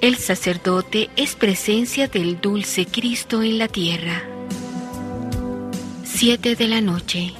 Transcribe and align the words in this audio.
El 0.00 0.16
sacerdote 0.16 1.10
es 1.16 1.34
presencia 1.34 2.06
del 2.06 2.40
dulce 2.40 2.86
Cristo 2.86 3.42
en 3.42 3.58
la 3.58 3.66
tierra. 3.66 4.22
7 6.04 6.54
de 6.54 6.68
la 6.68 6.80
noche. 6.80 7.32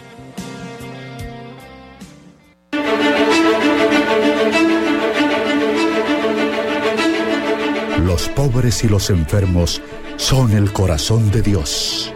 Los 8.05 8.29
pobres 8.31 8.83
y 8.83 8.89
los 8.89 9.11
enfermos 9.11 9.81
son 10.17 10.51
el 10.51 10.73
corazón 10.73 11.31
de 11.31 11.43
Dios. 11.43 12.13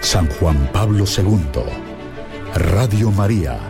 San 0.00 0.28
Juan 0.28 0.70
Pablo 0.72 1.04
II. 1.04 1.62
Radio 2.56 3.12
María. 3.12 3.60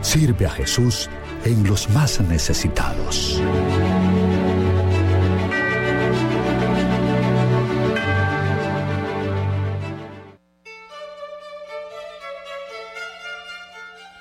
Sirve 0.00 0.46
a 0.46 0.50
Jesús 0.50 1.10
en 1.44 1.66
los 1.66 1.90
más 1.90 2.20
necesitados. 2.20 3.42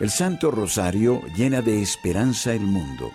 El 0.01 0.09
Santo 0.09 0.49
Rosario 0.49 1.21
llena 1.37 1.61
de 1.61 1.79
esperanza 1.79 2.53
el 2.53 2.61
mundo 2.61 3.11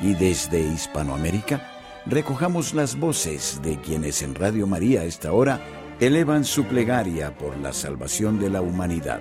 y 0.00 0.14
desde 0.14 0.58
Hispanoamérica 0.58 1.70
recojamos 2.06 2.74
las 2.74 2.98
voces 2.98 3.60
de 3.62 3.80
quienes 3.80 4.20
en 4.20 4.34
Radio 4.34 4.66
María 4.66 5.02
a 5.02 5.04
esta 5.04 5.32
hora 5.32 5.60
elevan 6.00 6.44
su 6.44 6.64
plegaria 6.64 7.38
por 7.38 7.56
la 7.58 7.72
salvación 7.72 8.40
de 8.40 8.50
la 8.50 8.62
humanidad. 8.62 9.20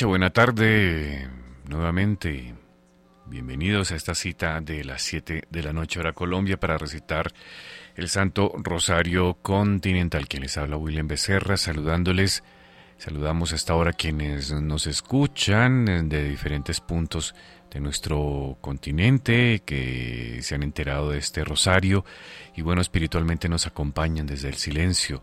Noche, 0.00 0.06
buena 0.06 0.30
tarde 0.30 1.28
nuevamente. 1.68 2.54
Bienvenidos 3.26 3.92
a 3.92 3.96
esta 3.96 4.14
cita 4.14 4.58
de 4.62 4.82
las 4.82 5.02
7 5.02 5.42
de 5.50 5.62
la 5.62 5.74
noche 5.74 6.00
hora 6.00 6.14
Colombia 6.14 6.58
para 6.58 6.78
recitar 6.78 7.30
el 7.96 8.08
Santo 8.08 8.50
Rosario 8.56 9.34
Continental. 9.42 10.26
Quien 10.26 10.44
les 10.44 10.56
habla 10.56 10.78
William 10.78 11.06
Becerra, 11.06 11.58
saludándoles. 11.58 12.42
Saludamos 12.96 13.52
hasta 13.52 13.74
ahora 13.74 13.92
quienes 13.92 14.50
nos 14.52 14.86
escuchan 14.86 16.08
de 16.08 16.30
diferentes 16.30 16.80
puntos 16.80 17.34
de 17.70 17.80
nuestro 17.80 18.56
continente, 18.62 19.60
que 19.66 20.38
se 20.40 20.54
han 20.54 20.62
enterado 20.62 21.10
de 21.10 21.18
este 21.18 21.44
rosario 21.44 22.06
y 22.56 22.62
bueno, 22.62 22.80
espiritualmente 22.80 23.50
nos 23.50 23.66
acompañan 23.66 24.26
desde 24.26 24.48
el 24.48 24.54
silencio 24.54 25.22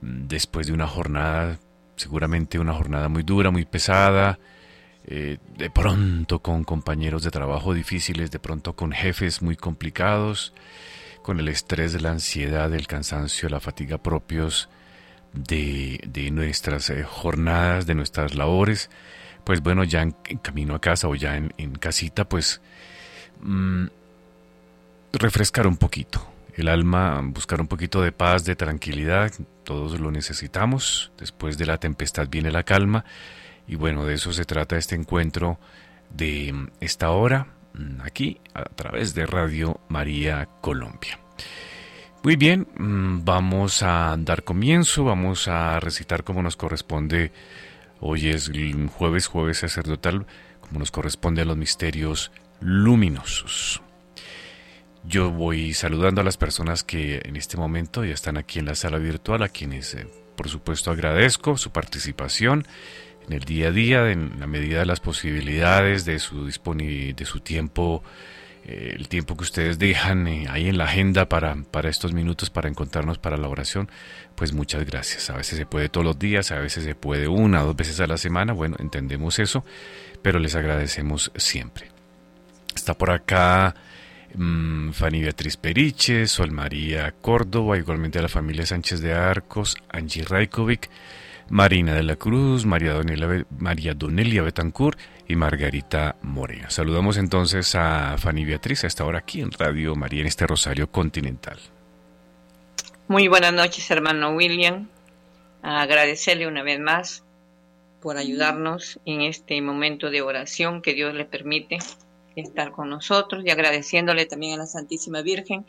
después 0.00 0.68
de 0.68 0.72
una 0.72 0.86
jornada 0.86 1.58
seguramente 1.96 2.58
una 2.58 2.74
jornada 2.74 3.08
muy 3.08 3.22
dura, 3.22 3.50
muy 3.50 3.64
pesada, 3.64 4.38
eh, 5.06 5.38
de 5.56 5.70
pronto 5.70 6.40
con 6.40 6.64
compañeros 6.64 7.22
de 7.22 7.30
trabajo 7.30 7.74
difíciles, 7.74 8.30
de 8.30 8.38
pronto 8.38 8.74
con 8.74 8.92
jefes 8.92 9.42
muy 9.42 9.56
complicados, 9.56 10.54
con 11.22 11.40
el 11.40 11.48
estrés, 11.48 12.00
la 12.00 12.10
ansiedad, 12.10 12.72
el 12.72 12.86
cansancio, 12.86 13.48
la 13.48 13.60
fatiga 13.60 13.98
propios 13.98 14.68
de, 15.34 16.30
nuestras 16.32 16.90
eh, 16.90 17.02
jornadas, 17.02 17.86
de 17.86 17.94
nuestras 17.94 18.34
labores, 18.34 18.90
pues 19.44 19.60
bueno, 19.60 19.84
ya 19.84 20.02
en, 20.02 20.12
camino 20.42 20.74
a 20.74 20.80
casa 20.80 21.08
o 21.08 21.14
ya 21.14 21.36
en, 21.36 21.74
casita, 21.74 22.26
pues 22.26 22.60
mm, 23.40 23.86
refrescar 25.12 25.66
un 25.66 25.76
poquito, 25.76 26.26
el 26.56 26.68
alma, 26.68 27.20
buscar 27.22 27.60
un 27.60 27.66
poquito 27.66 28.02
de 28.02 28.12
paz, 28.12 28.44
de 28.44 28.56
tranquilidad, 28.56 29.32
todos 29.64 29.98
lo 30.00 30.10
necesitamos, 30.10 31.12
después 31.18 31.58
de 31.58 31.66
la 31.66 31.78
tempestad 31.78 32.28
viene 32.28 32.50
la 32.50 32.62
calma, 32.62 33.04
y 33.66 33.76
bueno, 33.76 34.04
de 34.04 34.14
eso 34.14 34.32
se 34.32 34.44
trata 34.44 34.76
este 34.76 34.94
encuentro 34.94 35.58
de 36.10 36.68
esta 36.80 37.10
hora, 37.10 37.48
mm, 37.74 38.00
aquí 38.02 38.40
a 38.54 38.64
través 38.64 39.14
de 39.14 39.26
Radio 39.26 39.80
María 39.88 40.48
Colombia. 40.60 41.18
Muy 42.22 42.36
bien, 42.36 42.68
mm, 42.76 43.24
vamos 43.24 43.82
a 43.82 44.16
dar 44.18 44.44
comienzo, 44.44 45.04
vamos 45.04 45.48
a 45.48 45.78
recitar 45.80 46.24
como 46.24 46.42
nos 46.42 46.56
corresponde, 46.56 47.32
hoy 48.00 48.28
es 48.28 48.50
jueves, 48.96 49.26
jueves 49.26 49.58
sacerdotal, 49.58 50.26
como 50.60 50.78
nos 50.78 50.90
corresponde 50.90 51.42
a 51.42 51.44
los 51.44 51.56
misterios 51.56 52.32
luminosos. 52.60 53.83
Yo 55.06 55.30
voy 55.30 55.74
saludando 55.74 56.22
a 56.22 56.24
las 56.24 56.38
personas 56.38 56.82
que 56.82 57.20
en 57.24 57.36
este 57.36 57.58
momento 57.58 58.04
ya 58.04 58.14
están 58.14 58.38
aquí 58.38 58.58
en 58.58 58.64
la 58.64 58.74
sala 58.74 58.98
virtual, 58.98 59.42
a 59.42 59.50
quienes 59.50 59.94
eh, 59.94 60.06
por 60.34 60.48
supuesto 60.48 60.90
agradezco 60.90 61.58
su 61.58 61.70
participación 61.72 62.66
en 63.26 63.34
el 63.34 63.40
día 63.40 63.68
a 63.68 63.70
día, 63.70 64.10
en 64.10 64.40
la 64.40 64.46
medida 64.46 64.80
de 64.80 64.86
las 64.86 65.00
posibilidades, 65.00 66.04
de 66.06 66.18
su, 66.18 66.46
de 66.46 67.24
su 67.26 67.40
tiempo, 67.40 68.02
eh, 68.64 68.94
el 68.96 69.08
tiempo 69.08 69.36
que 69.36 69.44
ustedes 69.44 69.78
dejan 69.78 70.26
eh, 70.26 70.46
ahí 70.48 70.68
en 70.68 70.78
la 70.78 70.84
agenda 70.84 71.28
para, 71.28 71.54
para 71.70 71.90
estos 71.90 72.14
minutos, 72.14 72.48
para 72.48 72.70
encontrarnos 72.70 73.18
para 73.18 73.36
la 73.36 73.48
oración, 73.48 73.90
pues 74.34 74.54
muchas 74.54 74.86
gracias. 74.86 75.28
A 75.28 75.36
veces 75.36 75.58
se 75.58 75.66
puede 75.66 75.90
todos 75.90 76.06
los 76.06 76.18
días, 76.18 76.50
a 76.50 76.58
veces 76.58 76.84
se 76.84 76.94
puede 76.94 77.28
una 77.28 77.62
dos 77.62 77.76
veces 77.76 78.00
a 78.00 78.06
la 78.06 78.16
semana, 78.16 78.54
bueno, 78.54 78.76
entendemos 78.78 79.38
eso, 79.38 79.66
pero 80.22 80.38
les 80.38 80.54
agradecemos 80.54 81.30
siempre. 81.36 81.90
Está 82.74 82.94
por 82.94 83.10
acá 83.10 83.74
Mm, 84.36 84.90
Fanny 84.90 85.22
Beatriz 85.22 85.56
Periche, 85.56 86.26
Sol 86.26 86.50
María 86.50 87.12
Córdoba, 87.20 87.78
igualmente 87.78 88.18
a 88.18 88.22
la 88.22 88.28
familia 88.28 88.66
Sánchez 88.66 89.00
de 89.00 89.12
Arcos, 89.12 89.76
Angie 89.88 90.24
Raikovic, 90.24 90.90
Marina 91.50 91.94
de 91.94 92.02
la 92.02 92.16
Cruz, 92.16 92.66
María 92.66 92.94
Donelia, 92.94 93.46
María 93.58 93.94
Donelia 93.94 94.42
Betancourt 94.42 94.98
y 95.28 95.36
Margarita 95.36 96.16
Moreno. 96.22 96.68
Saludamos 96.70 97.16
entonces 97.16 97.74
a 97.76 98.16
Fanny 98.18 98.44
Beatriz 98.44 98.84
a 98.84 98.88
esta 98.88 99.04
hora 99.04 99.18
aquí 99.18 99.40
en 99.40 99.52
Radio 99.52 99.94
María 99.94 100.22
en 100.22 100.26
este 100.26 100.46
Rosario 100.46 100.90
Continental. 100.90 101.58
Muy 103.06 103.28
buenas 103.28 103.52
noches, 103.52 103.88
hermano 103.90 104.30
William. 104.30 104.88
agradecerle 105.62 106.48
una 106.48 106.62
vez 106.62 106.80
más 106.80 107.22
por 108.00 108.16
ayudarnos 108.16 108.98
en 109.06 109.22
este 109.22 109.60
momento 109.62 110.10
de 110.10 110.22
oración 110.22 110.82
que 110.82 110.92
Dios 110.92 111.14
le 111.14 111.24
permite 111.24 111.78
estar 112.36 112.72
con 112.72 112.90
nosotros 112.90 113.44
y 113.44 113.50
agradeciéndole 113.50 114.26
también 114.26 114.54
a 114.54 114.62
la 114.62 114.66
Santísima 114.66 115.22
Virgen 115.22 115.64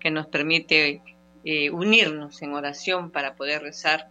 que 0.00 0.10
nos 0.10 0.26
permite 0.26 1.02
eh, 1.44 1.70
unirnos 1.70 2.42
en 2.42 2.54
oración 2.54 3.10
para 3.10 3.34
poder 3.34 3.62
rezar 3.62 4.08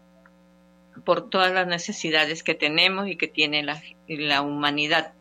por 1.06 1.30
todas 1.30 1.54
las 1.54 1.68
necesidades 1.68 2.44
que 2.44 2.56
tenemos 2.56 3.08
y 3.08 3.18
que 3.18 3.28
tiene 3.28 3.64
la, 3.64 3.82
la 4.08 4.42
humanidad. 4.42 5.14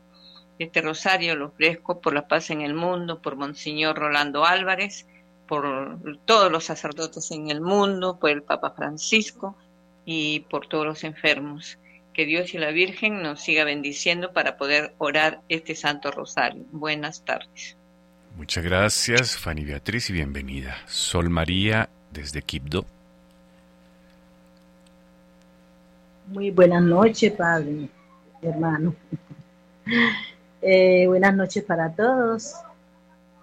Este 0.59 0.81
rosario 0.81 1.35
lo 1.35 1.47
ofrezco 1.47 2.01
por 2.01 2.13
la 2.13 2.27
paz 2.27 2.49
en 2.49 2.61
el 2.61 2.73
mundo, 2.73 3.21
por 3.21 3.35
Monseñor 3.35 3.97
Rolando 3.97 4.45
Álvarez, 4.45 5.05
por 5.47 5.99
todos 6.25 6.51
los 6.51 6.65
sacerdotes 6.65 7.31
en 7.31 7.49
el 7.49 7.61
mundo, 7.61 8.17
por 8.19 8.31
el 8.31 8.43
Papa 8.43 8.71
Francisco 8.71 9.55
y 10.03 10.41
por 10.41 10.67
todos 10.67 10.85
los 10.85 11.03
enfermos 11.03 11.77
que 12.17 12.25
Dios 12.25 12.55
y 12.55 12.57
la 12.57 12.71
Virgen 12.71 13.21
nos 13.21 13.41
siga 13.41 13.63
bendiciendo 13.63 14.33
para 14.33 14.57
poder 14.57 14.95
orar 14.97 15.41
este 15.49 15.75
Santo 15.75 16.09
Rosario. 16.09 16.65
Buenas 16.71 17.23
tardes. 17.23 17.77
Muchas 18.35 18.63
gracias, 18.63 19.37
Fanny 19.37 19.63
Beatriz, 19.63 20.09
y 20.09 20.13
bienvenida. 20.13 20.77
Sol 20.87 21.29
María, 21.29 21.89
desde 22.11 22.41
Quibdó. 22.41 22.87
Muy 26.25 26.49
buenas 26.49 26.81
noches, 26.81 27.31
Padre, 27.33 27.87
hermano. 28.41 28.95
Eh, 30.59 31.05
buenas 31.05 31.35
noches 31.35 31.63
para 31.63 31.93
todos. 31.93 32.55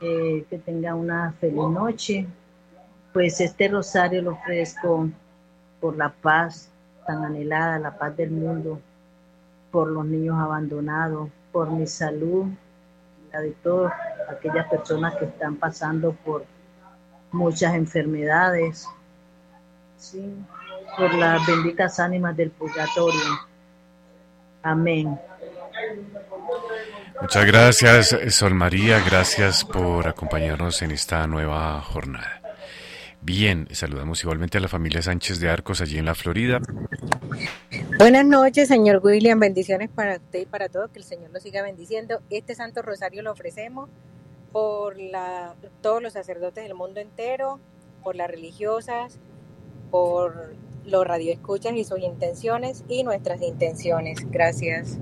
Eh, 0.00 0.44
que 0.50 0.58
tengan 0.58 0.96
una 0.96 1.32
feliz 1.40 1.54
noche. 1.54 2.26
pues 3.12 3.40
este 3.40 3.68
rosario 3.68 4.20
lo 4.20 4.32
ofrezco 4.32 5.08
por 5.80 5.96
la 5.96 6.10
paz 6.10 6.73
tan 7.04 7.24
anhelada, 7.24 7.78
la 7.78 7.96
paz 7.96 8.16
del 8.16 8.30
mundo, 8.30 8.80
por 9.70 9.88
los 9.88 10.04
niños 10.04 10.38
abandonados, 10.38 11.30
por 11.52 11.70
mi 11.70 11.86
salud, 11.86 12.46
la 13.32 13.40
de 13.40 13.50
todas 13.50 13.92
aquellas 14.28 14.68
personas 14.68 15.16
que 15.16 15.24
están 15.24 15.56
pasando 15.56 16.12
por 16.24 16.44
muchas 17.32 17.74
enfermedades, 17.74 18.86
por 20.96 21.14
las 21.14 21.44
benditas 21.46 21.98
ánimas 21.98 22.36
del 22.36 22.50
purgatorio. 22.50 23.20
Amén. 24.62 25.18
Muchas 27.20 27.44
gracias, 27.44 28.16
Sol 28.28 28.54
María. 28.54 29.00
Gracias 29.00 29.64
por 29.64 30.06
acompañarnos 30.06 30.82
en 30.82 30.90
esta 30.90 31.26
nueva 31.26 31.80
jornada. 31.80 32.43
Bien, 33.24 33.66
saludamos 33.70 34.22
igualmente 34.22 34.58
a 34.58 34.60
la 34.60 34.68
familia 34.68 35.00
Sánchez 35.00 35.40
de 35.40 35.48
Arcos 35.48 35.80
allí 35.80 35.96
en 35.96 36.04
la 36.04 36.14
Florida. 36.14 36.60
Buenas 37.98 38.26
noches, 38.26 38.68
señor 38.68 39.00
William. 39.02 39.40
Bendiciones 39.40 39.88
para 39.88 40.16
usted 40.16 40.40
y 40.40 40.44
para 40.44 40.68
todos. 40.68 40.90
Que 40.90 40.98
el 40.98 41.06
Señor 41.06 41.30
lo 41.32 41.40
siga 41.40 41.62
bendiciendo. 41.62 42.20
Este 42.28 42.54
Santo 42.54 42.82
Rosario 42.82 43.22
lo 43.22 43.32
ofrecemos 43.32 43.88
por 44.52 44.98
la, 44.98 45.54
todos 45.80 46.02
los 46.02 46.12
sacerdotes 46.12 46.64
del 46.64 46.74
mundo 46.74 47.00
entero, 47.00 47.60
por 48.02 48.14
las 48.14 48.28
religiosas, 48.28 49.18
por 49.90 50.54
los 50.84 51.06
radioescuchas 51.06 51.72
y 51.76 51.84
sus 51.84 52.00
intenciones 52.00 52.84
y 52.88 53.04
nuestras 53.04 53.40
intenciones. 53.40 54.30
Gracias. 54.30 54.98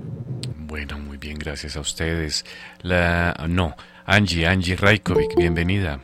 Bueno, 0.59 0.97
muy 0.97 1.17
bien, 1.17 1.37
gracias 1.37 1.75
a 1.75 1.81
ustedes. 1.81 2.45
La 2.83 3.35
no, 3.49 3.75
Angie, 4.05 4.47
Angie 4.47 4.77
Raikovic, 4.77 5.35
bienvenida. 5.35 5.99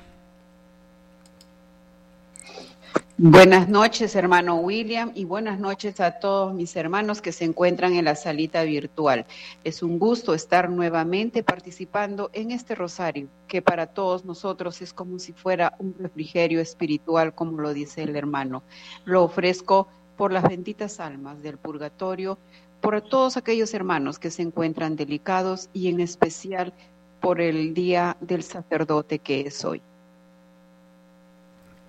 Buenas 3.21 3.67
noches, 3.67 4.15
hermano 4.15 4.55
William, 4.55 5.11
y 5.13 5.25
buenas 5.25 5.59
noches 5.59 5.99
a 5.99 6.21
todos 6.21 6.53
mis 6.53 6.73
hermanos 6.77 7.21
que 7.21 7.33
se 7.33 7.43
encuentran 7.43 7.93
en 7.95 8.05
la 8.05 8.15
salita 8.15 8.63
virtual. 8.63 9.25
Es 9.65 9.83
un 9.83 9.99
gusto 9.99 10.33
estar 10.33 10.69
nuevamente 10.69 11.43
participando 11.43 12.29
en 12.31 12.51
este 12.51 12.75
rosario, 12.75 13.27
que 13.49 13.61
para 13.61 13.87
todos 13.87 14.23
nosotros 14.23 14.81
es 14.81 14.93
como 14.93 15.19
si 15.19 15.33
fuera 15.33 15.75
un 15.79 15.95
refrigerio 15.99 16.61
espiritual, 16.61 17.35
como 17.35 17.59
lo 17.59 17.73
dice 17.73 18.03
el 18.03 18.15
hermano. 18.15 18.63
Lo 19.03 19.25
ofrezco 19.25 19.89
por 20.15 20.31
las 20.31 20.43
benditas 20.43 21.01
almas 21.01 21.43
del 21.43 21.57
purgatorio, 21.57 22.37
por 22.79 23.01
todos 23.01 23.35
aquellos 23.35 23.73
hermanos 23.73 24.17
que 24.17 24.31
se 24.31 24.43
encuentran 24.43 24.95
delicados 24.95 25.69
y 25.73 25.89
en 25.89 25.99
especial 25.99 26.73
por 27.19 27.41
el 27.41 27.73
día 27.73 28.15
del 28.21 28.43
sacerdote 28.43 29.19
que 29.19 29.41
es 29.41 29.65
hoy. 29.65 29.81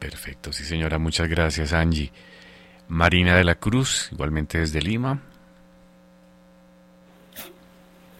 Perfecto, 0.00 0.50
sí 0.50 0.64
señora, 0.64 0.98
muchas 0.98 1.28
gracias 1.28 1.74
Angie. 1.74 2.10
Marina 2.88 3.36
de 3.36 3.44
la 3.44 3.54
Cruz, 3.54 4.08
igualmente 4.10 4.58
desde 4.58 4.80
Lima. 4.80 5.22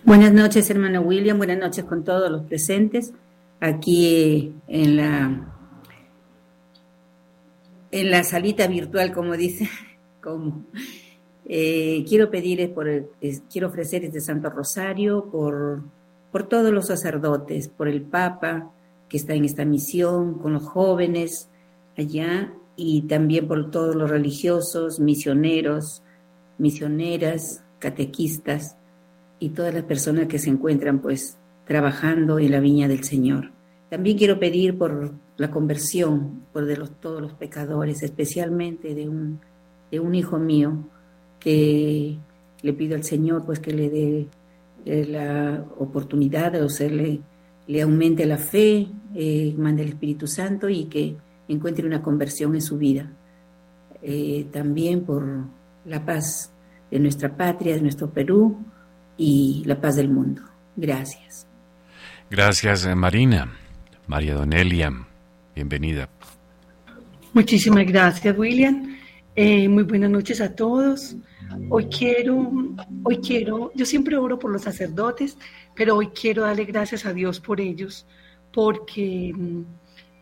Buenas 0.05 0.32
noches, 0.32 0.69
hermano 0.69 1.00
William, 1.00 1.38
buenas 1.38 1.59
noches 1.59 1.85
con 1.87 2.05
todos 2.05 2.31
los 2.31 2.43
presentes 2.43 3.12
aquí 3.61 4.55
en 4.69 4.97
la 4.97 5.47
en 7.93 8.11
la 8.11 8.25
salita 8.25 8.67
virtual, 8.67 9.12
como 9.12 9.37
dice, 9.37 9.69
como 10.23 10.67
eh, 11.47 12.05
quiero 12.06 12.31
pedir 12.31 12.73
por 12.75 13.11
quiero 13.50 13.69
ofrecer 13.69 14.05
este 14.05 14.21
Santo 14.21 14.50
Rosario 14.50 15.31
por 15.32 15.82
por 16.31 16.47
todos 16.47 16.73
los 16.73 16.88
sacerdotes, 16.88 17.69
por 17.69 17.88
el 17.88 18.03
Papa 18.03 18.71
que 19.09 19.17
está 19.17 19.35
en 19.35 19.47
esta 19.47 19.65
misión, 19.65 20.38
con 20.38 20.53
los 20.53 20.62
jóvenes, 20.62 21.49
allá 21.97 22.53
y 22.77 23.03
también 23.03 23.47
por 23.47 23.71
todos 23.71 23.95
los 23.95 24.09
religiosos, 24.09 25.01
misioneros, 25.01 26.03
misioneras, 26.59 27.63
catequistas 27.79 28.77
y 29.39 29.51
todas 29.51 29.75
las 29.75 29.85
personas 29.85 30.27
que 30.29 30.39
se 30.39 30.51
encuentran 30.51 31.01
pues 31.01 31.37
trabajando 31.67 32.39
en 32.39 32.53
la 32.53 32.61
viña 32.61 32.89
del 32.89 33.05
Señor. 33.05 33.53
También 33.91 34.17
quiero 34.17 34.39
pedir 34.39 34.79
por 34.79 35.13
la 35.37 35.51
conversión, 35.51 36.43
por 36.53 36.67
de 36.67 36.77
los, 36.77 37.01
todos 37.01 37.21
los 37.21 37.35
pecadores, 37.35 38.03
especialmente 38.03 38.95
de 38.95 39.09
un, 39.09 39.41
de 39.91 40.01
un 40.01 40.15
hijo 40.15 40.39
mío 40.39 40.85
que 41.39 42.19
le 42.63 42.73
pido 42.73 42.95
al 42.95 43.05
Señor 43.05 43.45
pues 43.45 43.59
que 43.59 43.73
le 43.73 43.91
dé 43.91 44.27
eh, 44.85 45.07
la 45.07 45.65
oportunidad 45.79 46.53
de 46.53 46.61
hacerle, 46.61 47.21
le 47.67 47.83
aumente 47.83 48.27
la 48.27 48.39
fe, 48.39 48.87
eh, 49.15 49.55
mande 49.57 49.83
el 49.83 49.91
Espíritu 49.91 50.27
Santo 50.27 50.69
y 50.69 50.85
que 50.85 51.17
encuentre 51.52 51.87
una 51.87 52.02
conversión 52.02 52.55
en 52.55 52.62
su 52.62 52.79
vida. 52.79 53.11
Eh, 54.02 54.47
también 54.52 55.05
por 55.05 55.26
la 55.85 56.05
paz 56.05 56.52
de 56.91 56.99
nuestra 56.99 57.37
patria, 57.37 57.75
de 57.75 57.82
nuestro 57.82 58.11
Perú 58.11 58.64
y 59.17 59.62
la 59.67 59.81
paz 59.81 59.97
del 59.97 60.08
mundo. 60.08 60.43
Gracias. 60.76 61.47
Gracias, 62.31 62.87
eh, 62.87 62.94
Marina. 62.94 63.52
María 64.06 64.35
Donelia, 64.35 64.93
bienvenida. 65.55 66.08
Muchísimas 67.32 67.87
gracias, 67.87 68.37
William. 68.37 68.96
Eh, 69.37 69.69
muy 69.69 69.85
buenas 69.85 70.11
noches 70.11 70.41
a 70.41 70.55
todos. 70.55 71.17
Hoy 71.69 71.87
quiero, 71.87 72.53
hoy 73.03 73.19
quiero, 73.19 73.73
yo 73.75 73.85
siempre 73.85 74.17
oro 74.17 74.38
por 74.38 74.50
los 74.50 74.62
sacerdotes, 74.62 75.37
pero 75.75 75.96
hoy 75.96 76.08
quiero 76.08 76.43
darle 76.43 76.64
gracias 76.64 77.06
a 77.06 77.12
Dios 77.12 77.41
por 77.41 77.61
ellos, 77.61 78.06
porque 78.53 79.32
mm, 79.35 79.62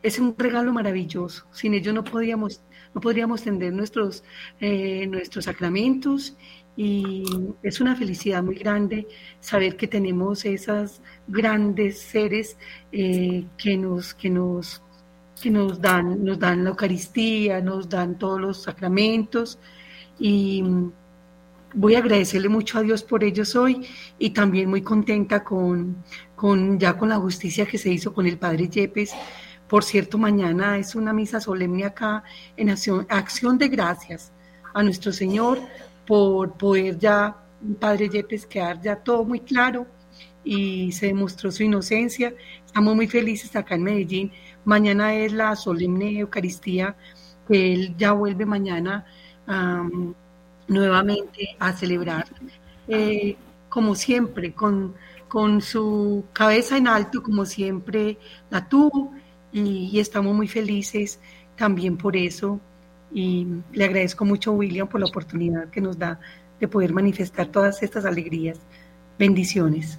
es 0.02 0.18
un 0.18 0.34
regalo 0.36 0.72
maravilloso. 0.72 1.44
Sin 1.52 1.74
ellos 1.74 1.94
no 1.94 2.04
podíamos, 2.04 2.60
no 2.94 3.00
podríamos 3.00 3.42
tender 3.42 3.72
nuestros, 3.72 4.24
eh, 4.60 5.06
nuestros 5.06 5.46
sacramentos 5.46 6.36
y 6.76 7.24
es 7.62 7.80
una 7.80 7.96
felicidad 7.96 8.42
muy 8.42 8.54
grande 8.54 9.08
saber 9.40 9.76
que 9.76 9.88
tenemos 9.88 10.44
esas 10.44 11.02
grandes 11.26 11.98
seres 11.98 12.56
eh, 12.92 13.44
que 13.56 13.76
nos, 13.76 14.14
que 14.14 14.30
nos, 14.30 14.80
que 15.42 15.50
nos 15.50 15.80
dan, 15.80 16.24
nos 16.24 16.38
dan 16.38 16.62
la 16.62 16.70
Eucaristía, 16.70 17.60
nos 17.60 17.88
dan 17.88 18.16
todos 18.16 18.40
los 18.40 18.62
sacramentos 18.62 19.58
y 20.20 20.62
voy 21.74 21.96
a 21.96 21.98
agradecerle 21.98 22.48
mucho 22.48 22.78
a 22.78 22.82
Dios 22.82 23.02
por 23.02 23.24
ellos 23.24 23.56
hoy 23.56 23.84
y 24.18 24.30
también 24.30 24.70
muy 24.70 24.82
contenta 24.82 25.42
con, 25.42 26.04
con 26.36 26.78
ya 26.78 26.96
con 26.96 27.08
la 27.08 27.16
justicia 27.16 27.66
que 27.66 27.78
se 27.78 27.90
hizo 27.90 28.14
con 28.14 28.26
el 28.26 28.38
Padre 28.38 28.68
Yepes 28.68 29.12
por 29.68 29.84
cierto, 29.84 30.16
mañana 30.16 30.78
es 30.78 30.94
una 30.94 31.12
misa 31.12 31.40
solemne 31.40 31.84
acá 31.84 32.24
en 32.56 32.70
acción, 32.70 33.58
de 33.58 33.68
gracias 33.68 34.32
a 34.72 34.82
nuestro 34.82 35.12
Señor 35.12 35.60
por 36.06 36.54
poder 36.54 36.98
ya, 36.98 37.36
Padre 37.78 38.08
Yepes, 38.08 38.46
quedar 38.46 38.80
ya 38.80 38.96
todo 38.96 39.24
muy 39.24 39.40
claro 39.40 39.86
y 40.42 40.90
se 40.92 41.08
demostró 41.08 41.52
su 41.52 41.64
inocencia. 41.64 42.32
Estamos 42.64 42.96
muy 42.96 43.08
felices 43.08 43.54
acá 43.56 43.74
en 43.74 43.82
Medellín. 43.82 44.32
Mañana 44.64 45.14
es 45.14 45.32
la 45.32 45.54
solemne 45.54 46.18
Eucaristía, 46.18 46.96
que 47.46 47.74
él 47.74 47.94
ya 47.98 48.12
vuelve 48.12 48.46
mañana 48.46 49.04
nuevamente 50.66 51.56
a 51.58 51.74
celebrar. 51.74 52.26
Eh, 52.86 53.36
como 53.68 53.94
siempre, 53.94 54.54
con, 54.54 54.94
con 55.28 55.60
su 55.60 56.24
cabeza 56.32 56.78
en 56.78 56.88
alto, 56.88 57.22
como 57.22 57.44
siempre 57.44 58.16
la 58.48 58.66
tuvo 58.66 59.12
y, 59.52 59.98
estamos 59.98 60.34
muy 60.34 60.48
felices 60.48 61.18
también 61.56 61.96
por 61.96 62.16
eso. 62.16 62.60
Y 63.12 63.46
le 63.72 63.84
agradezco 63.84 64.24
mucho 64.24 64.50
a 64.50 64.54
William 64.54 64.88
por 64.88 65.00
la 65.00 65.06
oportunidad 65.06 65.70
que 65.70 65.80
nos 65.80 65.98
da 65.98 66.20
de 66.60 66.68
poder 66.68 66.92
manifestar 66.92 67.46
todas 67.46 67.82
estas 67.82 68.04
alegrías. 68.04 68.58
Bendiciones. 69.18 69.98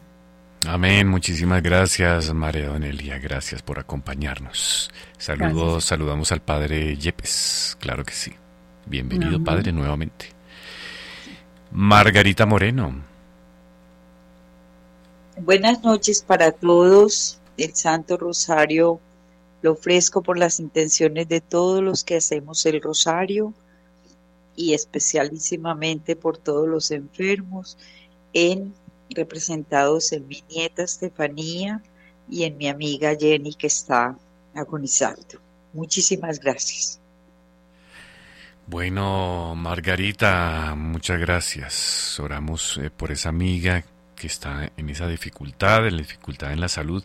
Amén, 0.67 1.07
muchísimas 1.07 1.63
gracias 1.63 2.33
María 2.33 2.67
Donelia, 2.67 3.17
gracias 3.17 3.61
por 3.61 3.79
acompañarnos. 3.79 4.91
Saludos, 5.17 5.85
saludamos 5.85 6.33
al 6.33 6.41
Padre 6.41 6.97
Yepes, 6.97 7.77
claro 7.79 8.03
que 8.03 8.11
sí. 8.11 8.33
Bienvenido 8.85 9.41
Padre 9.41 9.71
nuevamente. 9.71 10.27
Margarita 11.71 12.45
Moreno. 12.45 12.93
Buenas 15.37 15.81
noches 15.81 16.21
para 16.21 16.51
todos. 16.51 17.39
El 17.55 17.75
Santo 17.75 18.17
Rosario 18.17 18.99
lo 19.61 19.73
ofrezco 19.73 20.21
por 20.21 20.37
las 20.37 20.59
intenciones 20.59 21.27
de 21.27 21.41
todos 21.41 21.83
los 21.83 22.03
que 22.03 22.17
hacemos 22.17 22.65
el 22.65 22.81
rosario 22.81 23.53
y 24.55 24.73
especialísimamente 24.73 26.15
por 26.15 26.37
todos 26.37 26.67
los 26.67 26.91
enfermos, 26.91 27.77
en 28.33 28.73
representados 29.09 30.11
en 30.11 30.27
mi 30.27 30.43
nieta 30.49 30.83
Estefanía 30.83 31.81
y 32.29 32.43
en 32.43 32.57
mi 32.57 32.67
amiga 32.67 33.15
Jenny 33.19 33.53
que 33.53 33.67
está 33.67 34.17
agonizando. 34.53 35.39
Muchísimas 35.73 36.39
gracias. 36.39 36.99
Bueno, 38.67 39.55
Margarita, 39.55 40.75
muchas 40.77 41.19
gracias. 41.19 42.19
Oramos 42.19 42.77
eh, 42.77 42.91
por 42.91 43.11
esa 43.11 43.29
amiga 43.29 43.83
que 44.15 44.27
está 44.27 44.71
en 44.77 44.89
esa 44.89 45.07
dificultad, 45.07 45.87
en 45.87 45.95
la 45.95 46.01
dificultad 46.01 46.51
en 46.51 46.61
la 46.61 46.69
salud 46.69 47.03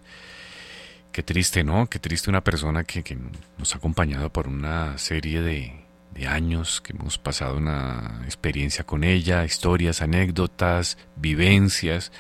Qué 1.15 1.23
triste, 1.23 1.63
¿no? 1.63 1.87
Qué 1.87 2.01
triste 2.01 2.29
una 2.29 2.43
persona 2.43 2.83
que, 2.83 3.17
nos 3.57 3.73
ha 3.73 3.79
acompañado 3.79 4.33
por 4.33 4.49
una 4.49 4.99
serie 4.99 5.43
de, 5.43 6.27
años, 6.27 6.81
que 6.81 6.93
hemos 6.93 7.19
pasado 7.19 7.57
una 7.57 8.23
experiencia 8.25 8.83
con 8.83 9.05
ella, 9.05 9.45
historias, 9.45 10.03
anécdotas, 10.03 10.99
vivencias, 11.15 12.11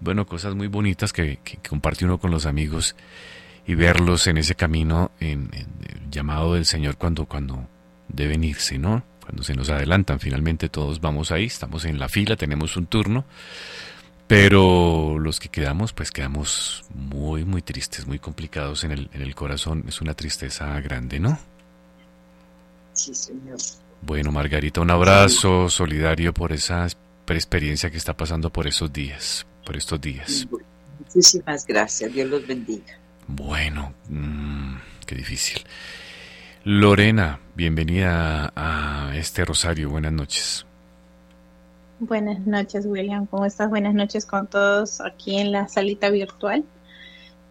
bueno, 0.00 0.24
cosas 0.24 0.54
muy 0.54 0.68
bonitas 0.68 1.12
que, 1.12 1.38
que 1.44 1.58
comparte 1.58 2.06
uno 2.06 2.18
con 2.18 2.30
los 2.30 2.46
amigos 2.46 2.96
y 3.66 3.74
verlos 3.74 4.26
en 4.26 4.38
ese 4.38 4.54
camino, 4.54 5.10
en, 5.20 5.50
en, 5.52 5.68
el 5.86 6.10
llamado 6.10 6.54
del 6.54 6.64
Señor 6.64 6.96
cuando, 6.96 7.26
cuando 7.26 7.68
deben 8.08 8.42
irse, 8.42 8.78
¿no? 8.78 9.04
Cuando 9.22 9.42
se 9.42 9.54
nos 9.54 9.68
adelantan, 9.68 10.18
finalmente 10.18 10.70
todos 10.70 11.02
vamos 11.02 11.30
ahí, 11.30 11.44
estamos 11.44 11.84
en 11.84 11.98
la 11.98 12.08
fila, 12.08 12.36
tenemos 12.36 12.78
un 12.78 12.86
turno, 12.86 13.26
pero 14.30 15.18
los 15.18 15.40
que 15.40 15.48
quedamos, 15.48 15.92
pues 15.92 16.12
quedamos 16.12 16.84
muy, 16.94 17.44
muy 17.44 17.62
tristes, 17.62 18.06
muy 18.06 18.20
complicados 18.20 18.84
en 18.84 18.92
el, 18.92 19.10
en 19.12 19.22
el 19.22 19.34
corazón. 19.34 19.84
Es 19.88 20.00
una 20.00 20.14
tristeza 20.14 20.80
grande, 20.80 21.18
¿no? 21.18 21.36
Sí, 22.92 23.12
señor. 23.12 23.58
Bueno, 24.02 24.30
Margarita, 24.30 24.80
un 24.82 24.90
abrazo 24.92 25.68
solidario 25.68 26.32
por 26.32 26.52
esa 26.52 26.86
experiencia 27.26 27.90
que 27.90 27.96
está 27.96 28.16
pasando 28.16 28.52
por 28.52 28.68
esos 28.68 28.92
días, 28.92 29.44
por 29.66 29.76
estos 29.76 30.00
días. 30.00 30.46
Muchísimas 31.00 31.66
gracias, 31.66 32.12
Dios 32.12 32.30
los 32.30 32.46
bendiga. 32.46 33.00
Bueno, 33.26 33.94
mmm, 34.08 34.76
qué 35.06 35.16
difícil. 35.16 35.60
Lorena, 36.62 37.40
bienvenida 37.56 38.52
a 38.54 39.10
este 39.16 39.44
rosario, 39.44 39.90
buenas 39.90 40.12
noches. 40.12 40.66
Buenas 42.02 42.46
noches, 42.46 42.86
William. 42.86 43.26
¿Cómo 43.26 43.44
estás? 43.44 43.68
Buenas 43.68 43.92
noches 43.92 44.24
con 44.24 44.46
todos 44.46 45.02
aquí 45.02 45.36
en 45.36 45.52
la 45.52 45.68
salita 45.68 46.08
virtual. 46.08 46.64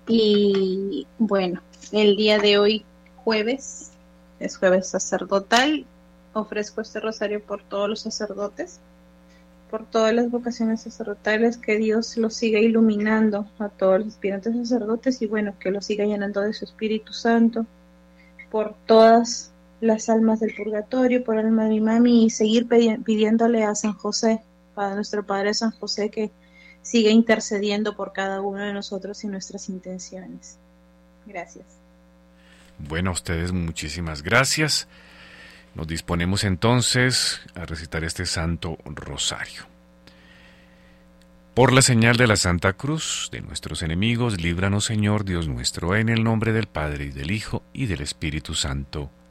Y 0.07 1.05
bueno, 1.19 1.61
el 1.91 2.15
día 2.15 2.39
de 2.39 2.57
hoy, 2.57 2.83
jueves, 3.17 3.91
es 4.39 4.57
jueves 4.57 4.87
sacerdotal. 4.87 5.85
Ofrezco 6.33 6.81
este 6.81 6.99
rosario 6.99 7.43
por 7.43 7.61
todos 7.61 7.87
los 7.87 7.99
sacerdotes, 7.99 8.79
por 9.69 9.85
todas 9.85 10.15
las 10.15 10.31
vocaciones 10.31 10.81
sacerdotales, 10.81 11.59
que 11.59 11.77
Dios 11.77 12.17
los 12.17 12.33
siga 12.33 12.57
iluminando 12.57 13.47
a 13.59 13.69
todos 13.69 13.99
los 13.99 14.07
aspirantes 14.07 14.55
sacerdotes 14.55 15.21
y 15.21 15.27
bueno, 15.27 15.53
que 15.59 15.69
los 15.69 15.85
siga 15.85 16.05
llenando 16.05 16.41
de 16.41 16.53
su 16.53 16.65
Espíritu 16.65 17.13
Santo, 17.13 17.67
por 18.49 18.73
todas 18.87 19.51
las 19.81 20.09
almas 20.09 20.39
del 20.39 20.53
purgatorio, 20.55 21.23
por 21.23 21.37
alma 21.37 21.63
de 21.63 21.69
mi 21.69 21.81
mami 21.81 22.25
y 22.25 22.29
seguir 22.29 22.67
pidiéndole 22.67 23.63
a 23.63 23.75
San 23.75 23.93
José, 23.93 24.41
para 24.75 24.95
nuestro 24.95 25.25
Padre 25.25 25.53
San 25.53 25.71
José, 25.71 26.09
que 26.09 26.31
siga 26.81 27.11
intercediendo 27.11 27.95
por 27.95 28.13
cada 28.13 28.41
uno 28.41 28.59
de 28.59 28.73
nosotros 28.73 29.23
y 29.23 29.27
nuestras 29.27 29.69
intenciones. 29.69 30.57
Gracias. 31.25 31.65
Bueno, 32.77 33.09
a 33.11 33.13
ustedes 33.13 33.51
muchísimas 33.51 34.23
gracias. 34.23 34.87
Nos 35.75 35.87
disponemos 35.87 36.43
entonces 36.43 37.41
a 37.55 37.65
recitar 37.65 38.03
este 38.03 38.25
Santo 38.25 38.77
Rosario. 38.85 39.67
Por 41.53 41.73
la 41.73 41.81
señal 41.81 42.15
de 42.15 42.25
la 42.25 42.37
Santa 42.37 42.73
Cruz 42.73 43.29
de 43.31 43.41
nuestros 43.41 43.83
enemigos, 43.83 44.41
líbranos 44.41 44.85
Señor 44.85 45.25
Dios 45.25 45.47
nuestro, 45.47 45.95
en 45.95 46.07
el 46.07 46.23
nombre 46.23 46.53
del 46.53 46.67
Padre 46.67 47.05
y 47.05 47.09
del 47.09 47.31
Hijo 47.31 47.63
y 47.73 47.87
del 47.87 48.01
Espíritu 48.01 48.55
Santo. 48.55 49.11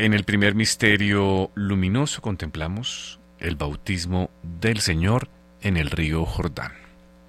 En 0.00 0.14
el 0.14 0.24
primer 0.24 0.54
misterio 0.54 1.50
luminoso 1.54 2.22
contemplamos 2.22 3.20
el 3.38 3.56
bautismo 3.56 4.30
del 4.42 4.80
Señor 4.80 5.28
en 5.60 5.76
el 5.76 5.90
río 5.90 6.24
Jordán. 6.24 6.72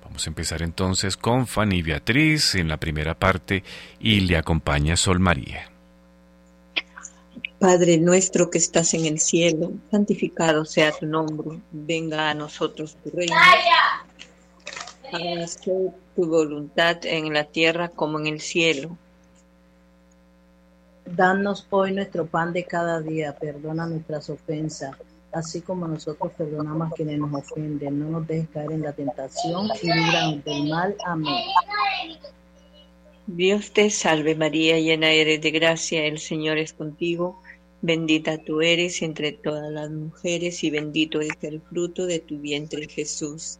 Vamos 0.01 0.25
a 0.25 0.29
empezar 0.29 0.61
entonces 0.61 1.17
con 1.17 1.47
Fanny 1.47 1.81
Beatriz 1.81 2.55
en 2.55 2.69
la 2.69 2.77
primera 2.77 3.19
parte 3.19 3.65
y 3.99 4.21
le 4.21 4.37
acompaña 4.37 4.95
Sol 4.95 5.19
María. 5.19 5.69
Padre 7.59 7.97
nuestro 7.97 8.49
que 8.49 8.59
estás 8.59 8.93
en 8.93 9.03
el 9.03 9.19
cielo, 9.19 9.73
santificado 9.91 10.63
sea 10.63 10.93
tu 10.93 11.05
nombre, 11.05 11.59
venga 11.73 12.29
a 12.29 12.33
nosotros 12.33 12.95
tu 13.03 13.09
reino. 13.09 13.35
Hágase 15.11 15.91
tu 16.15 16.25
voluntad 16.25 17.05
en 17.05 17.33
la 17.33 17.43
tierra 17.43 17.89
como 17.89 18.17
en 18.17 18.27
el 18.27 18.39
cielo. 18.39 18.97
Danos 21.05 21.67
hoy 21.69 21.93
nuestro 21.93 22.25
pan 22.25 22.53
de 22.53 22.63
cada 22.63 23.01
día, 23.01 23.35
perdona 23.35 23.85
nuestras 23.85 24.29
ofensas, 24.29 24.95
así 25.31 25.61
como 25.61 25.87
nosotros 25.87 26.31
perdonamos 26.37 26.91
a 26.91 26.95
quienes 26.95 27.19
nos 27.19 27.33
ofenden. 27.33 27.99
No 27.99 28.19
nos 28.19 28.27
dejes 28.27 28.49
caer 28.49 28.71
en 28.71 28.81
la 28.81 28.93
tentación 28.93 29.67
y 29.81 29.87
líbranos 29.87 30.43
del 30.43 30.69
mal. 30.69 30.95
Amén. 31.05 31.43
Dios 33.27 33.71
te 33.71 33.89
salve 33.89 34.35
María, 34.35 34.79
llena 34.79 35.11
eres 35.11 35.41
de 35.41 35.51
gracia, 35.51 36.05
el 36.05 36.19
Señor 36.19 36.57
es 36.57 36.73
contigo. 36.73 37.41
Bendita 37.81 38.37
tú 38.37 38.61
eres 38.61 39.01
entre 39.01 39.31
todas 39.31 39.71
las 39.71 39.89
mujeres 39.89 40.63
y 40.63 40.69
bendito 40.69 41.19
es 41.19 41.31
el 41.41 41.61
fruto 41.61 42.05
de 42.05 42.19
tu 42.19 42.37
vientre 42.39 42.87
Jesús. 42.87 43.59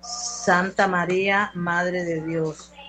Santa 0.00 0.86
María, 0.86 1.50
Madre 1.54 2.04
de 2.04 2.24
Dios, 2.24 2.72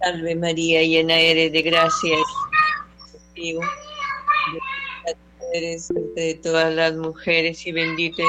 salve 0.00 0.34
María, 0.34 0.82
llena 0.82 1.18
eres 1.18 1.52
de 1.52 1.62
gracia, 1.62 2.16
contigo. 3.12 3.60
Bendita 3.60 5.18
tú 5.38 5.44
eres 5.52 5.90
entre 5.90 6.34
todas 6.34 6.74
las 6.74 6.94
mujeres 6.94 7.66
y 7.66 7.72
bendito 7.72 8.22
es 8.22 8.28